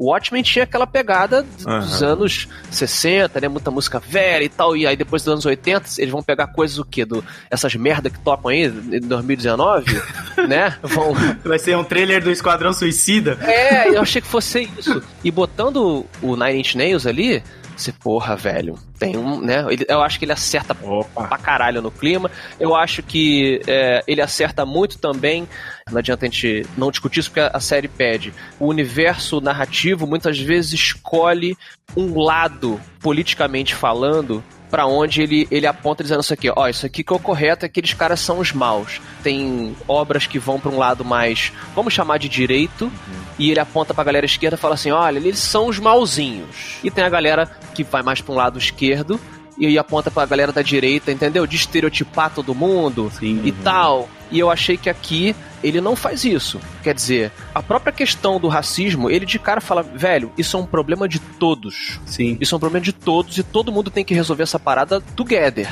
o 0.01 0.07
Watchmen 0.11 0.43
tinha 0.43 0.65
aquela 0.65 0.87
pegada 0.87 1.43
dos 1.43 1.67
Aham. 2.01 2.13
anos 2.13 2.49
60, 2.71 3.39
né? 3.39 3.49
Muita 3.49 3.71
música 3.71 4.01
velha 4.01 4.43
e 4.43 4.49
tal. 4.49 4.75
E 4.75 4.87
aí 4.87 4.97
depois 4.97 5.23
dos 5.23 5.31
anos 5.35 5.45
80, 5.45 5.85
eles 5.99 6.11
vão 6.11 6.23
pegar 6.23 6.47
coisas 6.47 6.79
o 6.79 6.85
quê? 6.87 7.05
Do, 7.05 7.23
essas 7.51 7.75
merda 7.75 8.09
que 8.09 8.19
tocam 8.19 8.51
aí 8.51 8.65
em 8.65 9.01
2019, 9.01 10.01
né? 10.49 10.75
Vão, 10.83 11.13
Vai 11.45 11.59
ser 11.59 11.77
um 11.77 11.85
trailer 11.85 12.25
do 12.25 12.31
Esquadrão 12.31 12.73
Suicida. 12.73 13.37
é, 13.43 13.91
eu 13.91 14.01
achei 14.01 14.23
que 14.23 14.27
fosse 14.29 14.71
isso. 14.79 15.03
E 15.23 15.31
botando 15.31 16.07
o 16.23 16.35
Nine 16.35 16.61
Inch 16.61 16.75
Nails 16.77 17.07
ali, 17.07 17.43
você, 17.81 17.93
porra, 17.93 18.37
velho, 18.37 18.79
tem 18.99 19.17
um, 19.17 19.41
né? 19.41 19.65
ele- 19.71 19.87
eu 19.89 20.01
acho 20.03 20.19
que 20.19 20.25
ele 20.25 20.33
acerta 20.33 20.77
Opa. 20.83 21.27
pra 21.29 21.39
caralho 21.39 21.81
no 21.83 21.91
clima. 21.91 22.31
Eu 22.59 22.75
acho 22.77 23.03
que 23.03 23.61
é, 23.67 24.03
ele 24.07 24.21
acerta 24.21 24.65
muito 24.67 24.99
também. 24.99 25.49
Não 25.91 25.99
adianta 25.99 26.25
a 26.27 26.29
gente 26.29 26.67
não 26.77 26.91
discutir 26.91 27.21
isso 27.21 27.31
porque 27.31 27.51
a 27.53 27.61
série 27.61 27.89
pede. 27.89 28.33
O 28.59 28.67
universo 28.67 29.41
narrativo 29.41 30.07
muitas 30.07 30.39
vezes 30.39 30.73
escolhe 30.75 31.57
um 31.97 32.19
lado, 32.21 32.81
politicamente 33.01 33.75
falando, 33.75 34.43
pra 34.71 34.87
onde 34.87 35.23
ele, 35.23 35.49
ele 35.51 35.67
aponta 35.67 36.03
dizendo 36.03 36.21
isso 36.21 36.33
aqui, 36.33 36.51
ó, 36.55 36.69
isso 36.69 36.87
aqui 36.87 37.03
que 37.03 37.13
é 37.13 37.17
o 37.17 37.19
correto, 37.19 37.67
aqueles 37.67 37.93
caras 37.93 38.21
são 38.21 38.39
os 38.39 38.53
maus. 38.53 39.01
Tem 39.23 39.77
obras 39.89 40.27
que 40.27 40.39
vão 40.39 40.61
pra 40.61 40.71
um 40.71 40.79
lado 40.79 41.05
mais, 41.05 41.53
vamos 41.75 41.93
chamar 41.93 42.19
de 42.19 42.29
direito, 42.29 42.91
e 43.39 43.51
ele 43.51 43.61
aponta 43.61 43.93
pra 43.93 44.05
galera 44.05 44.27
esquerda 44.27 44.57
e 44.57 44.59
fala 44.59 44.75
assim, 44.75 44.91
olha, 44.91 45.19
eles 45.19 45.39
são 45.39 45.67
os 45.67 45.79
mauzinhos. 45.79 46.79
E 46.85 46.91
tem 46.91 47.05
a 47.05 47.09
galera 47.09 47.51
que 47.75 47.83
vai 47.83 48.03
mais 48.03 48.21
pra 48.21 48.33
um 48.33 48.37
lado 48.37 48.59
esquerdo, 48.59 49.21
e 49.59 49.79
aponta 49.79 50.11
pra 50.11 50.27
galera 50.27 50.53
da 50.53 50.63
direita, 50.63 51.13
entendeu? 51.13 51.47
De 51.47 51.57
estereotipar 51.57 52.31
todo 52.31 52.55
mundo 52.55 53.11
Sim. 53.19 53.41
e 53.45 53.53
tal. 53.53 54.09
E 54.31 54.39
eu 54.39 54.51
achei 54.51 54.77
que 54.77 54.89
aqui 54.89 55.35
ele 55.63 55.81
não 55.81 55.97
faz 55.97 56.25
isso. 56.25 56.61
Quer 56.83 56.95
dizer, 56.95 57.33
a 57.55 57.63
própria 57.63 57.93
questão 57.93 58.41
do 58.41 58.49
racismo, 58.49 59.11
ele 59.11 59.27
de 59.27 59.39
cara 59.39 59.61
fala, 59.61 59.83
velho, 59.83 60.33
isso 60.39 60.57
é 60.57 60.61
um 60.61 60.67
problema 60.67 61.09
de 61.09 61.19
todos. 61.19 62.01
Sim. 62.07 62.39
Isso 62.41 62.55
é 62.55 62.57
um 62.57 62.61
problema 62.61 62.85
de 62.85 62.93
todos 62.93 63.37
e 63.39 63.43
todo 63.43 63.73
mundo 63.73 63.91
tem 63.91 64.05
que 64.05 64.15
resolver 64.15 64.45
essa 64.45 64.59
parada 64.59 65.01
together. 65.17 65.69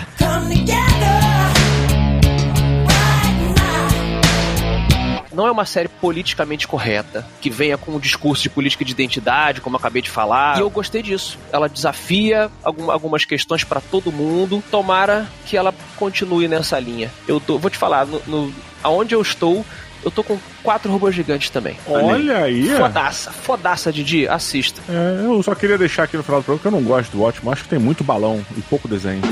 Não 5.39 5.47
é 5.47 5.53
uma 5.53 5.65
série 5.65 5.87
politicamente 5.87 6.67
correta, 6.67 7.25
que 7.41 7.49
venha 7.49 7.79
com 7.79 7.93
um 7.93 8.01
discurso 8.01 8.43
de 8.43 8.51
política 8.51 8.85
de 8.85 8.91
identidade, 8.91 9.61
como 9.61 9.77
eu 9.77 9.79
acabei 9.79 10.03
de 10.03 10.11
falar. 10.11 10.59
E 10.59 10.61
eu 10.63 10.69
gostei 10.69 11.01
disso. 11.01 11.39
Ela 11.53 11.69
desafia 11.69 12.51
algum, 12.65 12.91
algumas 12.91 13.25
questões 13.25 13.63
para 13.63 13.81
todo 13.81 14.11
mundo. 14.11 14.61
Tomara 14.69 15.29
que 15.47 15.57
ela 15.57 15.73
continue 15.97 16.49
nessa 16.49 16.81
linha. 16.81 17.09
Eu 17.29 17.39
tô, 17.39 17.57
vou 17.57 17.71
te 17.71 17.79
falar, 17.79 18.05
no, 18.05 18.21
no, 18.27 18.53
aonde 18.83 19.15
eu 19.15 19.23
estou, 19.23 19.65
eu 20.05 20.11
tô 20.11 20.25
com 20.25 20.37
quatro 20.61 20.91
robôs 20.91 21.15
gigantes 21.15 21.51
também. 21.51 21.77
Olha 21.87 22.39
aí. 22.39 22.69
Fodaça, 22.77 23.31
fodaça, 23.31 23.93
Didi, 23.93 24.27
assista. 24.27 24.83
É, 24.89 25.25
eu 25.25 25.41
só 25.45 25.55
queria 25.55 25.79
deixar 25.79 26.03
aqui 26.03 26.17
no 26.17 26.25
final 26.25 26.41
do 26.41 26.45
programa 26.45 26.61
que 26.61 26.67
eu 26.67 26.81
não 26.81 26.83
gosto 26.83 27.13
do 27.13 27.23
Watchmen, 27.23 27.53
acho 27.53 27.63
que 27.63 27.69
tem 27.69 27.79
muito 27.79 28.03
balão 28.03 28.45
e 28.57 28.61
pouco 28.63 28.89
desenho. 28.89 29.23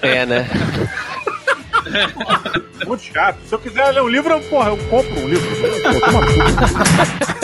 É, 0.00 0.24
né? 0.24 0.48
Muito 2.86 3.02
chato. 3.02 3.38
Se 3.46 3.54
eu 3.54 3.58
quiser 3.58 3.90
ler 3.92 4.02
um 4.02 4.08
livro, 4.08 4.32
eu, 4.32 4.40
porra, 4.42 4.70
eu 4.70 4.76
compro 4.88 5.20
um 5.20 5.28
livro. 5.28 5.48
Toma 6.00 6.20
tudo. 6.26 7.43